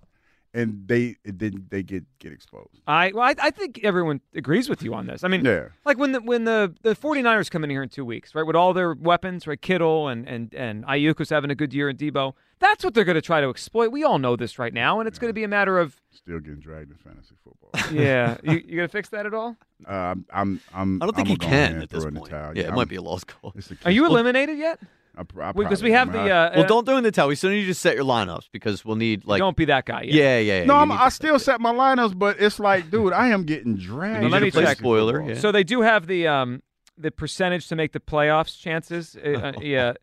and 0.53 0.87
they 0.87 1.15
it 1.23 1.37
didn't 1.37 1.69
they 1.69 1.81
get 1.83 2.03
get 2.19 2.31
exposed. 2.33 2.81
I 2.87 3.11
well, 3.13 3.23
I, 3.23 3.35
I 3.39 3.51
think 3.51 3.79
everyone 3.83 4.21
agrees 4.35 4.67
with 4.69 4.83
you 4.83 4.93
on 4.93 5.05
this. 5.07 5.23
I 5.23 5.27
mean, 5.27 5.45
Yeah. 5.45 5.67
like 5.85 5.97
when 5.97 6.11
the 6.11 6.21
when 6.21 6.43
the, 6.45 6.73
the 6.83 6.95
49ers 6.95 7.49
come 7.49 7.63
in 7.63 7.69
here 7.69 7.83
in 7.83 7.89
two 7.89 8.05
weeks, 8.05 8.35
right, 8.35 8.45
with 8.45 8.55
all 8.55 8.73
their 8.73 8.93
weapons, 8.93 9.47
right, 9.47 9.61
Kittle 9.61 10.07
and 10.07 10.27
and 10.27 10.53
and 10.53 10.85
Aiyuk 10.85 11.19
was 11.19 11.29
having 11.29 11.51
a 11.51 11.55
good 11.55 11.73
year, 11.73 11.89
and 11.89 11.97
Deebo. 11.97 12.33
That's 12.59 12.83
what 12.83 12.95
they're 12.95 13.03
going 13.05 13.13
to 13.13 13.21
try 13.21 13.39
to 13.39 13.49
exploit. 13.51 13.91
We 13.91 14.03
all 14.03 14.17
know 14.17 14.35
this 14.35 14.57
right 14.57 14.73
now, 14.73 14.99
and 14.99 15.07
it's 15.07 15.19
going 15.19 15.29
to 15.29 15.33
be 15.33 15.43
a 15.43 15.47
matter 15.47 15.77
of 15.77 16.01
Still 16.11 16.39
getting 16.39 16.59
dragged 16.59 16.89
in 16.89 16.97
fantasy 16.97 17.35
football. 17.43 17.69
yeah. 17.95 18.37
you, 18.43 18.53
you 18.53 18.75
going 18.77 18.87
to 18.87 18.91
fix 18.91 19.09
that 19.09 19.27
at 19.27 19.33
all? 19.35 19.55
Uh, 19.87 19.91
I'm 19.93 20.25
I'm 20.33 20.61
I'm. 20.73 21.01
I 21.03 21.05
don't 21.05 21.15
think 21.15 21.27
I'm 21.27 21.31
he 21.33 21.37
gonna 21.37 21.51
go 21.51 21.55
ahead 21.55 21.71
can 21.73 21.81
at 21.83 21.89
this 21.91 22.03
point. 22.03 22.15
the 22.15 22.29
towel. 22.31 22.57
Yeah, 22.57 22.63
it 22.63 22.65
I'm- 22.69 22.75
might 22.75 22.87
be 22.89 22.95
a 22.95 23.01
lost 23.01 23.27
cause. 23.27 23.71
Are 23.85 23.91
you 23.91 24.07
eliminated 24.07 24.57
yet? 24.57 24.79
I 25.17 25.23
pr- 25.23 25.39
Because 25.39 25.53
probably 25.53 25.83
we 25.83 25.91
have 25.91 26.07
am. 26.15 26.25
the. 26.25 26.31
Uh, 26.31 26.51
Well, 26.57 26.67
don't 26.67 26.85
throw 26.85 26.97
in 26.97 27.03
the 27.03 27.11
towel. 27.11 27.27
We 27.29 27.35
still 27.35 27.49
need 27.49 27.61
you 27.61 27.67
to 27.67 27.73
set 27.73 27.95
your 27.95 28.05
lineups 28.05 28.49
because 28.51 28.85
we'll 28.85 28.95
need 28.95 29.25
like. 29.25 29.39
don't 29.39 29.57
be 29.57 29.65
that 29.65 29.85
guy. 29.85 30.03
Yet. 30.03 30.13
yeah, 30.13 30.37
yeah, 30.39 30.59
yeah. 30.59 30.65
no, 30.65 30.75
I'm, 30.75 30.91
I 30.91 31.09
still 31.09 31.39
set 31.39 31.59
my 31.59 31.73
lineups, 31.73 32.17
but 32.17 32.39
it's 32.39 32.59
like, 32.59 32.91
dude, 32.91 33.13
I 33.13 33.29
am 33.29 33.43
getting 33.43 33.75
dragged. 33.77 34.23
You 34.23 34.29
let 34.29 34.41
me 34.41 34.51
check. 34.51 34.77
spoiler. 34.77 35.21
Yeah. 35.27 35.35
So 35.39 35.51
they 35.51 35.63
do 35.63 35.81
have 35.81 36.07
the 36.07 36.27
um 36.27 36.61
the 36.97 37.11
percentage 37.11 37.67
to 37.67 37.75
make 37.75 37.91
the 37.93 37.99
playoffs 37.99 38.59
chances. 38.59 39.15
Uh, 39.15 39.29
uh, 39.29 39.53
yeah. 39.61 39.93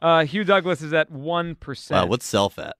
Uh, 0.00 0.24
Hugh 0.24 0.44
Douglas 0.44 0.82
is 0.82 0.92
at 0.92 1.10
one 1.10 1.54
percent. 1.54 2.02
wow, 2.04 2.06
what's 2.10 2.26
self 2.26 2.58
at? 2.58 2.76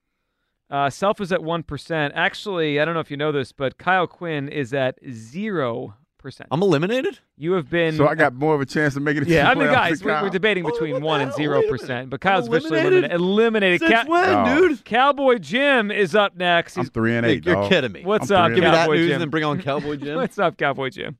Uh, 0.71 0.89
Self 0.89 1.21
is 1.21 1.31
at 1.33 1.41
1%. 1.41 2.13
Actually, 2.15 2.81
I 2.81 2.87
don't 2.87 2.95
know 2.95 3.01
if 3.01 3.11
you 3.11 3.17
know 3.19 3.31
this, 3.31 3.53
but 3.53 3.77
Kyle 3.77 4.07
Quinn 4.07 4.49
is 4.49 4.73
at 4.73 4.97
0%. 5.05 5.93
Percent. 6.23 6.49
I'm 6.51 6.63
eliminated. 6.63 7.19
You 7.37 7.53
have 7.53 7.69
been. 7.69 7.97
So 7.97 8.09
I 8.09 8.15
got 8.15 8.33
more 8.35 8.55
of 8.55 8.61
a 8.63 8.67
chance 8.67 8.97
of 8.97 9.03
making 9.03 9.23
it. 9.23 9.27
to 9.27 9.31
Yeah, 9.33 9.51
I 9.51 9.55
mean, 9.55 9.67
guys, 9.67 10.03
we're, 10.03 10.23
we're 10.23 10.31
debating 10.31 10.65
between 10.65 11.03
one 11.03 11.21
and 11.21 11.33
zero 11.35 11.63
percent, 11.69 12.09
but 12.09 12.21
Kyle's 12.23 12.49
officially 12.49 12.79
eliminated? 12.81 13.13
eliminated. 13.13 13.83
Eliminated. 13.83 14.07
Since 14.07 14.09
when, 14.09 14.45
No. 14.45 14.69
dude? 14.69 14.85
Cowboy 14.85 15.39
Jim 15.39 15.91
is 15.91 16.15
up 16.15 16.37
next. 16.37 16.77
I'm 16.79 16.85
He's- 16.85 16.91
three 16.95 17.17
and 17.17 17.27
eight. 17.27 17.45
You're 17.45 17.57
dog. 17.57 17.69
kidding 17.71 17.93
me. 17.93 18.05
What's 18.05 18.31
I'm 18.31 18.45
up, 18.45 18.49
Give 18.55 18.65
me 18.65 18.71
that 18.71 18.75
Cowboy 18.87 18.95
news 18.95 19.07
Jim? 19.07 19.13
and 19.15 19.21
then 19.23 19.29
bring 19.31 19.45
on 19.45 19.61
Cowboy 19.63 19.97
Jim. 19.97 20.17
What's 20.17 20.39
up, 20.39 20.57
Cowboy 20.57 20.89
Jim? 20.91 21.19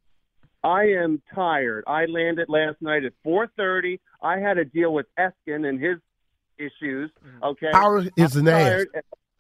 I 0.65 0.85
am 0.85 1.21
tired. 1.35 1.83
I 1.89 2.07
landed 2.07 2.49
last 2.49 2.77
night 2.81 3.05
at 3.05 3.13
4:30. 3.27 3.99
I 4.23 4.39
had 4.39 4.55
to 4.55 4.65
deal 4.65 4.95
with 4.95 5.07
Eskin 5.19 5.69
and 5.69 5.81
his 5.83 5.99
issues. 6.59 7.11
Mm-hmm. 7.27 7.45
Okay, 7.45 7.69
How 7.73 7.97
is 8.17 8.37
I'm 8.37 8.45
the 8.45 8.53
ass? 8.53 8.87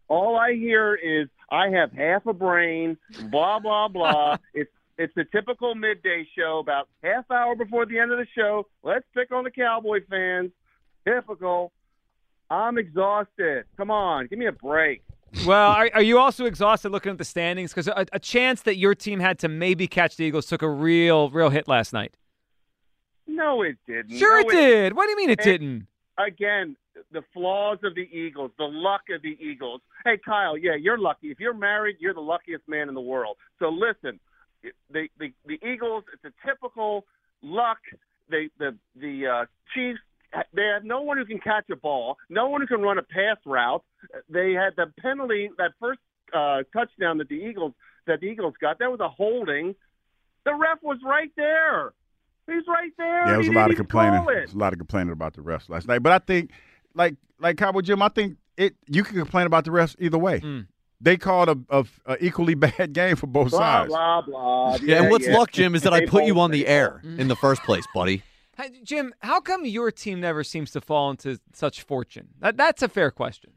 All 0.08 0.36
I 0.36 0.54
hear 0.54 0.94
is 0.94 1.28
I 1.50 1.68
have 1.68 1.92
half 1.92 2.26
a 2.26 2.32
brain. 2.32 2.98
Blah 3.30 3.60
blah 3.60 3.86
blah. 3.88 4.36
it's 4.54 4.70
it's 4.98 5.12
the 5.14 5.24
typical 5.32 5.74
midday 5.74 6.26
show. 6.36 6.58
About 6.58 6.88
half 7.02 7.30
hour 7.30 7.54
before 7.56 7.86
the 7.86 7.98
end 7.98 8.12
of 8.12 8.18
the 8.18 8.26
show, 8.36 8.66
let's 8.82 9.04
pick 9.14 9.32
on 9.32 9.44
the 9.44 9.50
Cowboy 9.50 10.00
fans. 10.08 10.50
Typical. 11.06 11.72
I'm 12.50 12.76
exhausted. 12.78 13.64
Come 13.76 13.90
on, 13.90 14.26
give 14.26 14.38
me 14.38 14.46
a 14.46 14.52
break. 14.52 15.02
Well, 15.46 15.70
are, 15.72 15.88
are 15.94 16.02
you 16.02 16.18
also 16.18 16.44
exhausted 16.44 16.90
looking 16.92 17.12
at 17.12 17.18
the 17.18 17.24
standings? 17.24 17.70
Because 17.72 17.88
a, 17.88 18.04
a 18.12 18.18
chance 18.18 18.62
that 18.62 18.76
your 18.76 18.94
team 18.94 19.18
had 19.20 19.38
to 19.38 19.48
maybe 19.48 19.86
catch 19.88 20.16
the 20.16 20.24
Eagles 20.24 20.44
took 20.46 20.60
a 20.60 20.68
real, 20.68 21.30
real 21.30 21.48
hit 21.48 21.66
last 21.66 21.94
night. 21.94 22.14
No, 23.26 23.62
it 23.62 23.78
didn't. 23.86 24.18
Sure, 24.18 24.42
No, 24.42 24.48
it 24.48 24.52
did. 24.52 24.92
What 24.94 25.04
do 25.06 25.10
you 25.10 25.16
mean 25.16 25.30
it 25.30 25.40
It- 25.40 25.44
didn't? 25.44 25.86
again, 26.18 26.76
the 27.10 27.22
flaws 27.32 27.78
of 27.82 27.94
the 27.94 28.06
Eagles, 28.16 28.50
the 28.58 28.64
luck 28.64 29.02
of 29.14 29.22
the 29.22 29.36
Eagles. 29.40 29.80
Hey, 30.04 30.18
Kyle, 30.22 30.56
yeah, 30.58 30.74
you're 30.74 30.98
lucky. 30.98 31.30
If 31.30 31.40
you're 31.40 31.54
married, 31.54 31.96
you're 31.98 32.12
the 32.14 32.20
luckiest 32.20 32.68
man 32.68 32.88
in 32.88 32.94
the 32.94 33.00
world. 33.00 33.38
So 33.58 33.70
listen, 33.70 34.20
the 34.90 35.08
the, 35.18 35.32
the 35.46 35.58
Eagles, 35.66 36.04
it's 36.12 36.24
a 36.24 36.46
typical 36.46 37.04
luck. 37.42 37.78
They 38.30 38.48
the 38.58 38.76
the 38.96 39.26
uh, 39.26 39.44
Chiefs. 39.74 40.00
They 40.54 40.62
have 40.72 40.84
no 40.84 41.02
one 41.02 41.18
who 41.18 41.26
can 41.26 41.38
catch 41.40 41.68
a 41.70 41.76
ball, 41.76 42.16
no 42.30 42.48
one 42.48 42.62
who 42.62 42.66
can 42.66 42.80
run 42.80 42.96
a 42.96 43.02
pass 43.02 43.36
route. 43.44 43.84
They 44.30 44.52
had 44.52 44.74
the 44.76 44.90
penalty 44.98 45.50
that 45.58 45.72
first 45.78 46.00
uh, 46.34 46.62
touchdown 46.72 47.18
that 47.18 47.28
the 47.28 47.34
Eagles 47.34 47.74
that 48.06 48.20
the 48.20 48.26
Eagles 48.26 48.54
got. 48.60 48.78
That 48.78 48.90
was 48.90 49.00
a 49.00 49.08
holding. 49.08 49.74
The 50.44 50.54
ref 50.54 50.78
was 50.82 50.98
right 51.04 51.30
there. 51.36 51.92
He's 52.46 52.66
right 52.66 52.92
there. 52.96 53.18
Yeah, 53.20 53.26
there 53.26 53.38
was 53.38 53.46
He 53.46 53.52
a 53.52 53.56
lot 53.56 53.70
of 53.70 53.76
complaining. 53.76 54.22
it. 54.22 54.26
There 54.26 54.42
was 54.42 54.54
a 54.54 54.58
lot 54.58 54.72
of 54.72 54.78
complaining 54.78 55.12
about 55.12 55.34
the 55.34 55.42
refs 55.42 55.68
last 55.68 55.86
night. 55.86 56.02
But 56.02 56.12
I 56.12 56.18
think, 56.18 56.50
like 56.94 57.16
like 57.38 57.58
Cowboy 57.58 57.82
Jim, 57.82 58.00
I 58.00 58.08
think 58.08 58.38
it. 58.56 58.74
You 58.88 59.04
can 59.04 59.18
complain 59.18 59.46
about 59.46 59.64
the 59.66 59.70
refs 59.70 59.94
either 59.98 60.18
way. 60.18 60.40
Mm. 60.40 60.66
They 61.04 61.16
called 61.16 61.48
a, 61.48 61.58
a, 61.68 61.84
a 62.06 62.16
equally 62.24 62.54
bad 62.66 62.92
game 62.92 63.16
for 63.16 63.26
both 63.26 63.50
Blah 63.50 63.58
sides. 63.58 63.88
blah 63.88 64.20
blah. 64.22 64.76
Yeah, 64.82 65.02
and 65.02 65.10
what's 65.10 65.26
yeah. 65.26 65.36
luck, 65.36 65.50
Jim, 65.50 65.74
is 65.74 65.82
that 65.82 65.92
I 65.92 66.06
put 66.06 66.24
you 66.24 66.38
on 66.40 66.50
the 66.52 66.66
air 66.66 67.02
in 67.18 67.26
the 67.28 67.36
first 67.36 67.62
place, 67.64 67.84
buddy. 67.94 68.22
Hey, 68.54 68.68
Jim, 68.84 69.14
how 69.20 69.40
come 69.40 69.64
your 69.64 69.90
team 69.90 70.20
never 70.20 70.44
seems 70.44 70.72
to 70.72 70.82
fall 70.82 71.10
into 71.10 71.40
such 71.54 71.80
fortune? 71.84 72.28
That, 72.40 72.58
that's 72.58 72.82
a 72.82 72.88
fair 72.88 73.10
question. 73.10 73.52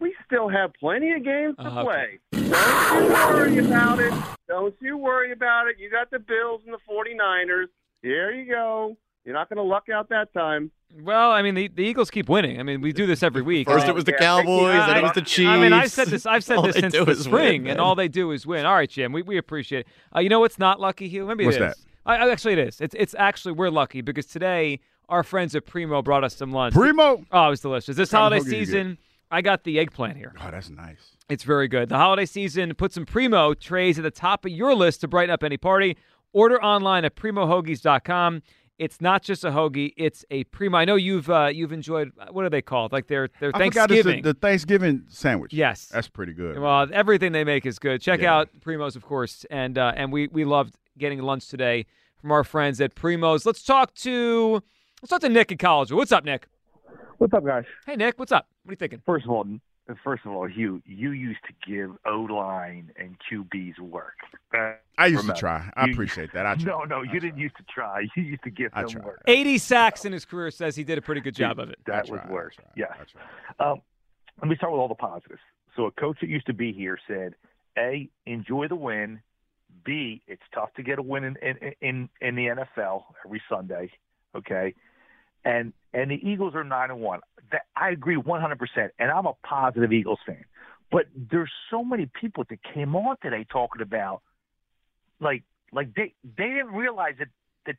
We 0.00 0.14
still 0.26 0.48
have 0.48 0.72
plenty 0.80 1.12
of 1.12 1.22
games 1.22 1.56
to 1.58 1.66
Uh, 1.66 1.82
okay. 1.84 2.18
play. 2.32 2.48
Don't 2.48 3.02
you 3.04 3.08
worry 3.12 3.58
about 3.58 4.00
it. 4.00 4.14
Don't 4.48 4.74
you 4.80 4.96
worry 4.96 5.32
about 5.32 5.68
it. 5.68 5.76
You 5.78 5.90
got 5.90 6.10
the 6.10 6.18
Bills 6.18 6.62
and 6.64 6.74
the 6.74 6.78
49ers. 6.90 7.66
Here 8.00 8.32
you 8.32 8.50
go. 8.50 8.96
You're 9.24 9.34
not 9.34 9.48
going 9.48 9.58
to 9.58 9.62
luck 9.62 9.88
out 9.88 10.08
that 10.08 10.32
time. 10.34 10.70
Well, 11.00 11.30
I 11.30 11.42
mean, 11.42 11.54
the, 11.54 11.68
the 11.68 11.82
Eagles 11.84 12.10
keep 12.10 12.28
winning. 12.28 12.58
I 12.58 12.64
mean, 12.64 12.80
we 12.80 12.92
do 12.92 13.06
this 13.06 13.22
every 13.22 13.40
week. 13.40 13.68
First 13.68 13.86
it 13.86 13.94
was 13.94 14.04
the 14.04 14.12
yeah, 14.12 14.18
Cowboys, 14.18 14.74
I- 14.74 14.86
then 14.88 14.96
it 14.98 15.02
was 15.02 15.12
the 15.12 15.22
Chiefs. 15.22 15.48
I 15.48 15.58
mean, 15.58 15.72
I've 15.72 15.90
said 15.90 16.08
this. 16.08 16.26
I've 16.26 16.44
said 16.44 16.62
this 16.64 16.76
since 16.76 16.92
do 16.92 17.04
the 17.04 17.14
spring, 17.14 17.62
win, 17.62 17.70
and 17.72 17.80
all 17.80 17.94
they 17.94 18.08
do 18.08 18.32
is 18.32 18.46
win. 18.46 18.66
All 18.66 18.74
right, 18.74 18.90
Jim, 18.90 19.12
we, 19.12 19.22
we 19.22 19.38
appreciate 19.38 19.80
it. 19.80 19.86
Uh, 20.14 20.20
you 20.20 20.28
know 20.28 20.40
what's 20.40 20.58
not 20.58 20.80
lucky, 20.80 21.08
Hugh? 21.08 21.24
Maybe 21.26 21.46
What's 21.46 21.56
it 21.56 21.62
is. 21.62 21.86
I, 22.04 22.16
I- 22.16 22.30
actually, 22.30 22.54
it 22.54 22.58
is. 22.58 22.80
It's 22.80 22.94
it's 22.98 23.14
actually 23.18 23.52
we're 23.52 23.70
lucky 23.70 24.00
because 24.02 24.26
today 24.26 24.80
our 25.08 25.22
friends 25.22 25.54
at 25.54 25.66
Primo 25.66 26.02
brought 26.02 26.24
us 26.24 26.36
some 26.36 26.52
lunch. 26.52 26.74
Primo. 26.74 27.24
Oh, 27.32 27.46
it 27.46 27.50
was 27.50 27.60
delicious. 27.60 27.96
This 27.96 28.12
What 28.12 28.18
kind 28.18 28.34
of 28.34 28.40
holiday 28.42 28.50
season, 28.64 28.98
I 29.30 29.40
got 29.40 29.64
the 29.64 29.78
eggplant 29.78 30.16
here. 30.18 30.34
Oh, 30.42 30.50
that's 30.50 30.68
nice. 30.68 31.16
It's 31.28 31.44
very 31.44 31.68
good. 31.68 31.88
The 31.88 31.96
holiday 31.96 32.26
season 32.26 32.74
put 32.74 32.92
some 32.92 33.06
Primo 33.06 33.54
trays 33.54 33.98
at 33.98 34.02
the 34.02 34.10
top 34.10 34.44
of 34.44 34.50
your 34.52 34.74
list 34.74 35.00
to 35.02 35.08
brighten 35.08 35.32
up 35.32 35.42
any 35.42 35.56
party. 35.56 35.96
Order 36.34 36.62
online 36.62 37.04
at 37.04 37.14
primohoagies.com. 37.14 38.42
It's 38.78 39.00
not 39.00 39.22
just 39.22 39.44
a 39.44 39.50
hoagie; 39.50 39.92
it's 39.96 40.24
a 40.30 40.44
Primo. 40.44 40.76
I 40.78 40.84
know 40.84 40.96
you've 40.96 41.28
uh, 41.30 41.50
you've 41.52 41.72
enjoyed. 41.72 42.10
What 42.30 42.44
are 42.44 42.50
they 42.50 42.62
called? 42.62 42.90
Like 42.92 43.06
their 43.06 43.28
their 43.40 43.50
I 43.54 43.58
Thanksgiving. 43.58 44.22
the, 44.22 44.32
the 44.32 44.38
Thanksgiving 44.38 45.04
sandwich. 45.08 45.52
Yes. 45.52 45.86
that's 45.86 46.08
pretty 46.08 46.32
good. 46.32 46.58
Well, 46.58 46.88
everything 46.92 47.32
they 47.32 47.44
make 47.44 47.66
is 47.66 47.78
good. 47.78 48.00
Check 48.00 48.20
Yeah. 48.22 48.34
out 48.34 48.48
Primos, 48.60 48.96
of 48.96 49.04
course, 49.04 49.44
and 49.50 49.78
uh, 49.78 49.92
and 49.94 50.12
we 50.12 50.28
we 50.28 50.44
loved 50.44 50.76
getting 50.98 51.20
lunch 51.20 51.48
today 51.48 51.86
from 52.20 52.32
our 52.32 52.44
friends 52.44 52.80
at 52.80 52.94
Primos. 52.94 53.44
Let's 53.46 53.62
talk 53.62 53.94
to 53.96 54.62
let's 55.02 55.10
talk 55.10 55.20
to 55.20 55.28
Nick 55.28 55.52
in 55.52 55.58
college. 55.58 55.92
What's 55.92 56.12
up, 56.12 56.24
Nick? 56.24 56.48
What's 57.18 57.34
up, 57.34 57.44
guys? 57.44 57.64
Hey, 57.86 57.94
Nick. 57.96 58.18
What's 58.18 58.32
up? 58.32 58.48
What 58.64 58.70
are 58.70 58.72
you 58.72 58.76
thinking? 58.76 59.02
First 59.06 59.26
of 59.26 59.30
all, 59.30 59.46
first 60.04 60.24
of 60.24 60.32
all, 60.32 60.46
Hugh, 60.46 60.80
you 60.86 61.10
used 61.10 61.40
to 61.46 61.70
give 61.70 61.90
O 62.06 62.20
line 62.22 62.90
and 62.96 63.16
QBs 63.30 63.78
work. 63.80 64.14
Uh, 64.56 64.74
I 64.96 65.06
used 65.06 65.18
remember. 65.22 65.34
to 65.34 65.40
try. 65.40 65.70
I 65.76 65.86
You- 65.86 65.92
appreciate 65.92 66.32
that. 66.32 66.46
I 66.46 66.54
tried. 66.56 66.66
no, 66.66 66.82
no, 66.84 67.02
you 67.02 67.18
didn't 67.20 67.38
used 67.38 67.56
to 67.56 67.64
try. 67.64 68.02
You 68.16 68.22
used 68.22 68.42
to 68.44 68.50
give 68.50 68.70
I 68.74 68.82
them 68.82 68.90
tried. 68.90 69.04
work. 69.04 69.22
80 69.26 69.58
sacks 69.58 70.04
in 70.04 70.12
his 70.12 70.24
career 70.24 70.50
says 70.50 70.76
he 70.76 70.84
did 70.84 70.98
a 70.98 71.02
pretty 71.02 71.20
good 71.20 71.34
job 71.34 71.58
of 71.58 71.68
it. 71.70 71.78
That 71.86 72.08
was 72.08 72.20
work. 72.28 72.54
Yeah. 72.76 72.86
Um, 73.58 73.80
let 74.40 74.48
me 74.48 74.56
start 74.56 74.72
with 74.72 74.80
all 74.80 74.88
the 74.88 74.94
positives. 74.94 75.40
So, 75.76 75.86
a 75.86 75.90
coach 75.90 76.18
that 76.20 76.28
used 76.28 76.46
to 76.46 76.52
be 76.54 76.72
here 76.72 76.98
said, 77.08 77.34
"A, 77.78 78.08
enjoy 78.26 78.68
the 78.68 78.76
win. 78.76 79.20
B, 79.84 80.22
it's 80.28 80.42
tough 80.54 80.72
to 80.74 80.82
get 80.82 80.98
a 80.98 81.02
win 81.02 81.24
in 81.24 81.36
in 81.42 81.74
in, 81.80 82.08
in 82.20 82.34
the 82.36 82.46
NFL 82.48 83.04
every 83.24 83.42
Sunday. 83.48 83.90
Okay, 84.36 84.74
and 85.44 85.72
and 85.94 86.10
the 86.10 86.20
Eagles 86.28 86.54
are 86.54 86.62
nine 86.64 86.90
and 86.90 87.00
one. 87.00 87.20
That, 87.50 87.62
I 87.76 87.90
agree 87.90 88.16
one 88.16 88.40
hundred 88.40 88.58
percent, 88.58 88.92
and 88.98 89.10
I'm 89.10 89.26
a 89.26 89.34
positive 89.44 89.92
Eagles 89.92 90.20
fan. 90.26 90.44
But 90.90 91.06
there's 91.30 91.50
so 91.70 91.82
many 91.82 92.08
people 92.20 92.44
that 92.48 92.58
came 92.74 92.94
on 92.94 93.16
today 93.22 93.46
talking 93.50 93.82
about 93.82 94.22
like 95.20 95.42
like 95.72 95.94
they 95.94 96.14
they 96.36 96.48
didn't 96.48 96.72
realize 96.72 97.14
that 97.18 97.28
that 97.66 97.76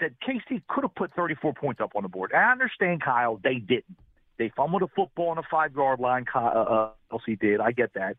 that 0.00 0.12
KC 0.20 0.62
could 0.68 0.82
have 0.82 0.94
put 0.94 1.14
34 1.14 1.54
points 1.54 1.80
up 1.80 1.92
on 1.94 2.02
the 2.02 2.08
board. 2.08 2.32
I 2.34 2.50
understand, 2.50 3.02
Kyle, 3.02 3.40
they 3.42 3.54
didn't. 3.56 3.96
They 4.36 4.50
fumbled 4.56 4.82
a 4.82 4.88
football 4.96 5.28
on 5.28 5.36
the 5.36 5.44
five 5.50 5.74
yard 5.74 6.00
line. 6.00 6.24
Ky- 6.24 6.38
Uh, 6.38 6.40
uh, 6.40 6.90
Kelce 7.12 7.38
did. 7.38 7.60
I 7.60 7.70
get 7.70 7.94
that. 7.94 8.16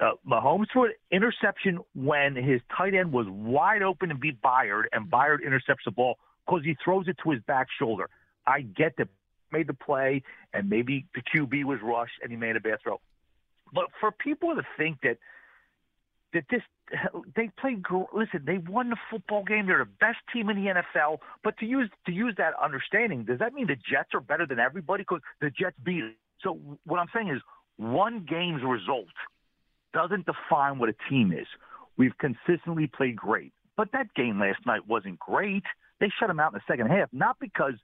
Uh, 0.00 0.12
Mahomes 0.26 0.66
threw 0.72 0.84
an 0.84 0.92
interception 1.10 1.78
when 1.94 2.36
his 2.36 2.60
tight 2.76 2.94
end 2.94 3.10
was 3.12 3.26
wide 3.28 3.82
open 3.82 4.10
and 4.10 4.20
beat 4.20 4.40
Byard, 4.40 4.84
and 4.92 5.10
Byard 5.10 5.42
intercepts 5.44 5.84
the 5.84 5.90
ball 5.90 6.18
because 6.46 6.62
he 6.64 6.76
throws 6.84 7.08
it 7.08 7.16
to 7.24 7.30
his 7.30 7.40
back 7.42 7.68
shoulder. 7.78 8.08
I 8.46 8.60
get 8.60 8.96
that. 8.98 9.08
Made 9.52 9.66
the 9.66 9.74
play, 9.74 10.22
and 10.52 10.68
maybe 10.68 11.06
the 11.14 11.22
QB 11.22 11.64
was 11.64 11.78
rushed, 11.82 12.14
and 12.22 12.30
he 12.30 12.36
made 12.36 12.56
a 12.56 12.60
bad 12.60 12.78
throw. 12.82 13.00
But 13.72 13.86
for 14.00 14.10
people 14.10 14.54
to 14.54 14.62
think 14.76 14.98
that 15.02 15.18
that 16.32 16.44
this 16.50 16.62
they 17.36 17.50
played 17.58 17.84
listen 18.12 18.42
they 18.44 18.58
won 18.58 18.90
the 18.90 18.96
football 19.10 19.44
game 19.44 19.66
they're 19.66 19.78
the 19.78 19.90
best 20.00 20.18
team 20.32 20.48
in 20.48 20.56
the 20.56 20.82
NFL 20.82 21.18
but 21.42 21.56
to 21.58 21.66
use 21.66 21.88
to 22.06 22.12
use 22.12 22.34
that 22.38 22.52
understanding 22.60 23.24
does 23.24 23.38
that 23.38 23.52
mean 23.52 23.66
the 23.66 23.76
Jets 23.76 24.10
are 24.14 24.20
better 24.20 24.46
than 24.46 24.58
everybody? 24.58 25.02
Because 25.02 25.20
the 25.40 25.50
Jets 25.50 25.76
beat 25.84 26.04
it 26.04 26.16
so 26.42 26.58
what 26.84 26.98
I'm 26.98 27.08
saying 27.14 27.28
is 27.28 27.40
one 27.76 28.26
game's 28.28 28.62
result 28.62 29.06
doesn't 29.92 30.26
define 30.26 30.78
what 30.78 30.88
a 30.88 30.94
team 31.08 31.32
is. 31.32 31.46
We've 31.96 32.16
consistently 32.18 32.86
played 32.86 33.16
great. 33.16 33.52
But 33.76 33.92
that 33.92 34.12
game 34.14 34.38
last 34.38 34.64
night 34.66 34.86
wasn't 34.86 35.18
great. 35.18 35.64
They 35.98 36.10
shut 36.18 36.28
them 36.28 36.38
out 36.38 36.52
in 36.52 36.58
the 36.58 36.72
second 36.72 36.90
half 36.90 37.08
not 37.12 37.38
because 37.40 37.74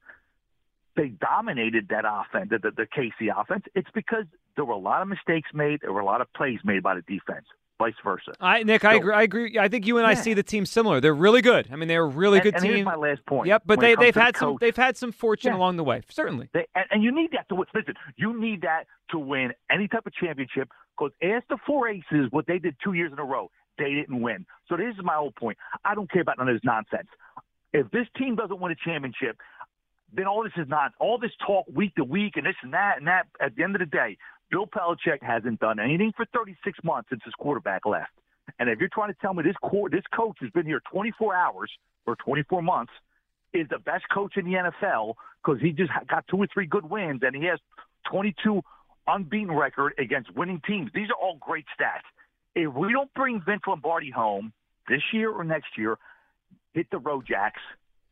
they 0.97 1.09
dominated 1.09 1.89
that 1.91 2.05
offense, 2.07 2.51
the, 2.51 2.59
the, 2.59 2.71
the 2.71 2.87
KC 2.87 3.29
offense. 3.35 3.65
It's 3.75 3.89
because 3.95 4.25
there 4.57 4.65
were 4.65 4.75
a 4.75 4.79
lot 4.79 5.03
of 5.03 5.09
mistakes 5.09 5.51
made. 5.55 5.81
There 5.83 5.93
were 5.93 6.01
a 6.01 6.05
lot 6.05 6.21
of 6.21 6.33
plays 6.35 6.59
made 6.65 6.83
by 6.83 6.95
the 6.95 7.03
defense. 7.03 7.47
Vice 7.79 7.93
versa. 8.03 8.33
I 8.41 8.63
Nick, 8.63 8.87
I 8.87 8.95
agree. 8.95 9.13
I 9.15 9.23
agree. 9.23 9.59
I 9.59 9.69
think 9.69 9.87
you 9.87 9.99
and 9.99 10.07
I 10.07 10.15
see 10.15 10.33
the 10.33 10.43
team 10.43 10.65
similar. 10.65 10.99
They're 10.99 11.13
really 11.15 11.43
good. 11.43 11.69
I 11.71 11.77
mean, 11.77 11.89
they're 11.89 12.05
a 12.05 12.09
really 12.09 12.39
And- 12.39 12.45
good 12.45 12.55
and 12.55 12.63
team. 12.65 12.85
my 12.87 12.95
last 12.95 13.25
point. 13.27 13.49
Yep, 13.49 13.65
but 13.67 13.77
When 13.79 13.85
they 13.85 13.95
they've 13.97 14.15
to 14.15 14.19
the 14.19 14.25
had 14.25 14.37
some 14.39 14.49
coach- 14.53 14.61
they've 14.61 14.77
had 14.77 14.97
some 14.97 15.13
fortune 15.13 15.53
Yeah. 15.53 15.59
along 15.59 15.77
the 15.77 15.85
way. 15.85 16.01
Certainly. 16.09 16.49
They, 16.55 16.67
and, 16.75 16.87
and 16.91 17.03
you 17.05 17.13
need 17.15 17.33
that 17.33 17.47
to 17.51 17.55
win. 17.55 17.67
Listen, 17.75 17.93
you 18.17 18.41
need 18.41 18.63
that 18.63 18.85
to 19.11 19.19
win 19.19 19.53
any 19.71 19.89
type 19.89 20.07
of 20.07 20.15
championship. 20.15 20.71
Because 20.97 21.13
ask 21.23 21.47
the 21.49 21.59
four 21.67 21.87
aces 21.89 22.29
what 22.31 22.47
they 22.47 22.59
did 22.59 22.77
two 22.83 22.95
years 22.95 23.13
in 23.13 23.19
a 23.19 23.25
row. 23.25 23.51
They 23.77 23.93
didn't 23.93 24.23
win. 24.23 24.47
So 24.71 24.79
this 24.79 24.95
is 24.97 25.05
my 25.05 25.17
whole 25.17 25.33
point. 25.33 25.59
I 25.85 25.95
don't 25.95 26.11
care 26.11 26.23
about 26.23 26.39
none 26.39 26.49
of 26.49 26.55
this 26.55 26.65
nonsense. 26.65 27.09
If 27.75 27.91
this 27.91 28.07
team 28.17 28.37
doesn't 28.37 28.59
win 28.59 28.73
a 28.73 28.75
championship, 28.75 29.37
then 30.13 30.27
all 30.27 30.43
this 30.43 30.53
is 30.57 30.69
not 30.69 30.93
all 30.99 31.19
this 31.19 31.33
talk 31.45 31.67
week 31.73 31.95
to 31.97 32.05
week 32.05 32.37
and 32.37 32.47
this 32.47 32.55
and 32.63 32.73
that 32.73 32.99
and 32.99 33.07
that. 33.07 33.27
At 33.41 33.57
the 33.57 33.63
end 33.63 33.75
of 33.75 33.81
the 33.81 33.87
day, 33.87 34.17
Bill 34.51 34.67
Belichick 34.67 35.23
hasn't 35.23 35.61
done 35.61 35.79
anything 35.79 36.13
for 36.17 36.27
36 36.33 36.79
months 36.85 37.09
since 37.11 37.23
his 37.25 37.35
quarterback 37.35 37.85
left. 37.87 38.13
And 38.59 38.69
if 38.71 38.79
you're 38.79 38.91
trying 38.93 39.13
to 39.13 39.19
tell 39.21 39.35
me 39.35 39.43
this 39.43 39.57
co- 39.63 39.89
this 39.89 40.05
coach 40.15 40.37
has 40.41 40.51
been 40.51 40.67
here 40.67 40.81
24 40.91 41.35
hours 41.35 41.71
or 42.07 42.17
24 42.17 42.63
months 42.63 42.93
is 43.53 43.67
the 43.69 43.79
best 43.79 44.05
coach 44.13 44.37
in 44.37 44.45
the 44.45 44.53
NFL 44.53 45.15
because 45.45 45.61
he 45.61 45.73
just 45.73 45.91
got 46.09 46.27
two 46.29 46.37
or 46.37 46.47
three 46.53 46.67
good 46.67 46.89
wins 46.89 47.21
and 47.23 47.35
he 47.35 47.45
has 47.45 47.59
22 48.11 48.63
unbeaten 49.07 49.53
record 49.53 49.95
against 49.99 50.35
winning 50.35 50.61
teams. 50.67 50.91
These 50.95 51.09
are 51.11 51.17
all 51.21 51.37
great 51.41 51.65
stats. 51.79 52.07
If 52.55 52.73
we 52.73 52.93
don't 52.93 53.13
bring 53.15 53.43
Vince 53.45 53.63
Lombardi 53.67 54.11
home 54.11 54.53
this 54.89 55.03
year 55.13 55.31
or 55.31 55.45
next 55.45 55.77
year, 55.77 55.99
hit 56.73 56.87
the 56.91 56.99
road, 56.99 57.27
Jacks. 57.27 57.61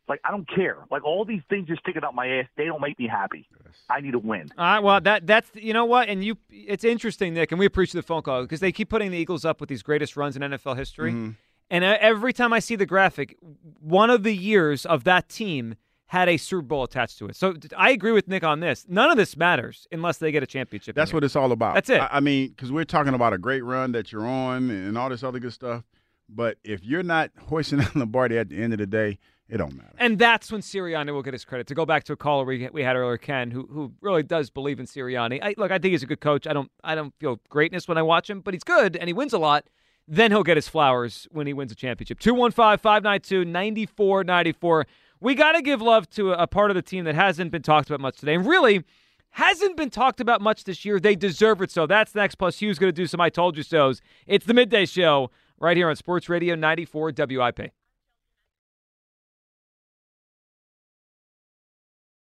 Like 0.09 0.21
I 0.25 0.31
don't 0.31 0.49
care. 0.49 0.79
Like 0.91 1.03
all 1.05 1.25
these 1.25 1.43
things 1.49 1.71
are 1.71 1.77
sticking 1.77 2.05
up 2.05 2.15
my 2.15 2.27
ass. 2.29 2.47
They 2.57 2.67
don't 2.67 2.81
make 2.81 2.99
me 2.99 3.07
happy. 3.09 3.49
I 3.89 4.01
need 4.01 4.15
a 4.15 4.19
win. 4.19 4.51
All 4.59 4.65
right. 4.65 4.81
Well, 4.83 5.01
that 5.01 5.27
that's 5.27 5.51
you 5.55 5.73
know 5.73 5.85
what, 5.85 6.09
and 6.09 6.23
you, 6.23 6.37
it's 6.51 6.85
interesting, 6.85 7.35
Nick, 7.35 7.53
and 7.53 7.59
we 7.59 7.67
appreciate 7.67 8.01
the 8.01 8.07
phone 8.07 8.23
call 8.23 8.43
because 8.43 8.61
they 8.61 8.71
keep 8.73 8.89
putting 8.91 9.11
the 9.11 9.17
Eagles 9.19 9.45
up 9.45 9.61
with 9.61 9.69
these 9.69 9.83
greatest 9.83 10.17
runs 10.17 10.37
in 10.37 10.43
NFL 10.43 10.77
history, 10.77 11.13
Mm-hmm. 11.13 11.31
and 11.71 11.85
uh, 11.85 11.97
every 12.01 12.33
time 12.33 12.53
I 12.53 12.59
see 12.61 12.77
the 12.77 12.87
graphic, 12.87 13.37
one 13.81 14.11
of 14.11 14.23
the 14.23 14.35
years 14.37 14.85
of 14.87 15.05
that 15.05 15.29
team 15.29 15.75
had 16.07 16.29
a 16.29 16.37
Super 16.37 16.63
Bowl 16.63 16.85
attached 16.85 17.19
to 17.19 17.27
it. 17.27 17.35
So 17.35 17.55
I 17.77 17.91
agree 17.91 18.13
with 18.13 18.29
Nick 18.29 18.45
on 18.45 18.61
this. 18.61 18.85
None 18.89 19.11
of 19.11 19.17
this 19.17 19.37
matters 19.37 19.89
unless 19.91 20.19
they 20.19 20.31
get 20.31 20.43
a 20.43 20.47
championship. 20.47 20.95
That's 20.95 21.13
what 21.15 21.25
it's 21.25 21.35
all 21.35 21.51
about. 21.51 21.75
That's 21.75 21.89
it. 21.91 22.01
I, 22.01 22.09
I 22.13 22.21
mean, 22.21 22.51
because 22.51 22.71
we're 22.71 22.85
talking 22.85 23.15
about 23.15 23.33
a 23.33 23.39
great 23.39 23.63
run 23.65 23.93
that 23.93 24.13
you're 24.13 24.27
on 24.27 24.71
and 24.71 24.97
all 24.99 25.09
this 25.09 25.25
other 25.25 25.41
good 25.41 25.55
stuff. 25.55 25.83
But 26.29 26.59
if 26.63 26.85
you're 26.85 27.03
not 27.03 27.31
hoisting 27.49 27.81
on 27.85 27.91
Lombardi 27.97 28.39
at 28.39 28.51
the 28.51 28.63
end 28.63 28.73
of 28.75 28.79
the 28.79 28.87
day, 28.87 29.19
it 29.49 29.59
don't 29.59 29.77
matter. 29.77 29.93
And 29.99 30.19
that's 30.19 30.51
when 30.51 30.63
Sirianni 30.63 31.13
will 31.13 31.23
get 31.23 31.35
his 31.35 31.45
credit. 31.45 31.67
To 31.67 31.75
go 31.75 31.85
back 31.85 32.05
to 32.05 32.15
a 32.15 32.17
caller 32.17 32.45
we, 32.45 32.69
we 32.73 32.83
had 32.83 32.97
earlier, 32.97 33.19
Ken, 33.19 33.51
who 33.51 33.67
who 33.71 33.93
really 34.01 34.23
does 34.23 34.51
believe 34.51 34.81
in 34.81 34.87
Sirianni. 34.87 35.39
I, 35.43 35.55
look, 35.59 35.71
I 35.71 35.79
think 35.79 35.93
he's 35.93 36.03
a 36.03 36.07
good 36.07 36.21
coach. 36.21 36.47
I 36.47 36.53
don't 36.53 36.71
I 36.83 36.95
don't 36.95 37.15
feel 37.19 37.41
greatness 37.51 37.87
when 37.87 37.99
I 37.99 38.03
watch 38.03 38.31
him, 38.31 38.41
but 38.41 38.55
he's 38.55 38.65
good 38.65 38.97
and 38.97 39.07
he 39.09 39.13
wins 39.13 39.33
a 39.33 39.39
lot. 39.39 39.69
Then 40.07 40.31
he'll 40.31 40.43
get 40.43 40.57
his 40.57 40.69
flowers 40.69 41.27
when 41.31 41.47
he 41.47 41.53
wins 41.53 41.73
a 41.73 41.75
championship. 41.75 42.21
215 42.21 42.79
592 42.79 43.45
9494. 43.45 44.87
We 45.21 45.35
got 45.35 45.53
to 45.53 45.63
give 45.63 45.81
love 45.81 46.09
to 46.11 46.33
a, 46.33 46.43
a 46.43 46.47
part 46.47 46.71
of 46.71 46.75
the 46.75 46.83
team 46.83 47.05
that 47.05 47.15
hasn't 47.15 47.51
been 47.51 47.63
talked 47.63 47.89
about 47.89 48.01
much 48.01 48.19
today. 48.19 48.35
And 48.35 48.47
really, 48.47 48.85
hasn't 49.31 49.77
been 49.77 49.91
talked 49.91 50.21
about 50.21 50.41
much 50.41 50.65
this 50.65 50.85
year. 50.85 51.01
They 51.01 51.17
deserve 51.17 51.61
it 51.61 51.71
so. 51.71 51.87
That's 51.87 52.15
next. 52.15 52.37
Plus, 52.37 52.61
Hugh's 52.61 52.79
going 52.79 52.93
to 52.93 52.93
do 52.93 53.07
some 53.07 53.21
I 53.21 53.31
Told 53.31 53.57
You 53.57 53.63
So's. 53.63 54.01
It's 54.27 54.47
the 54.47 54.55
Midday 54.55 54.87
Show 54.87 55.31
right 55.59 55.77
here 55.77 55.89
on 55.89 55.97
Sports 55.97 56.29
Radio 56.29 56.55
94 56.55 57.13
WIP. 57.17 57.73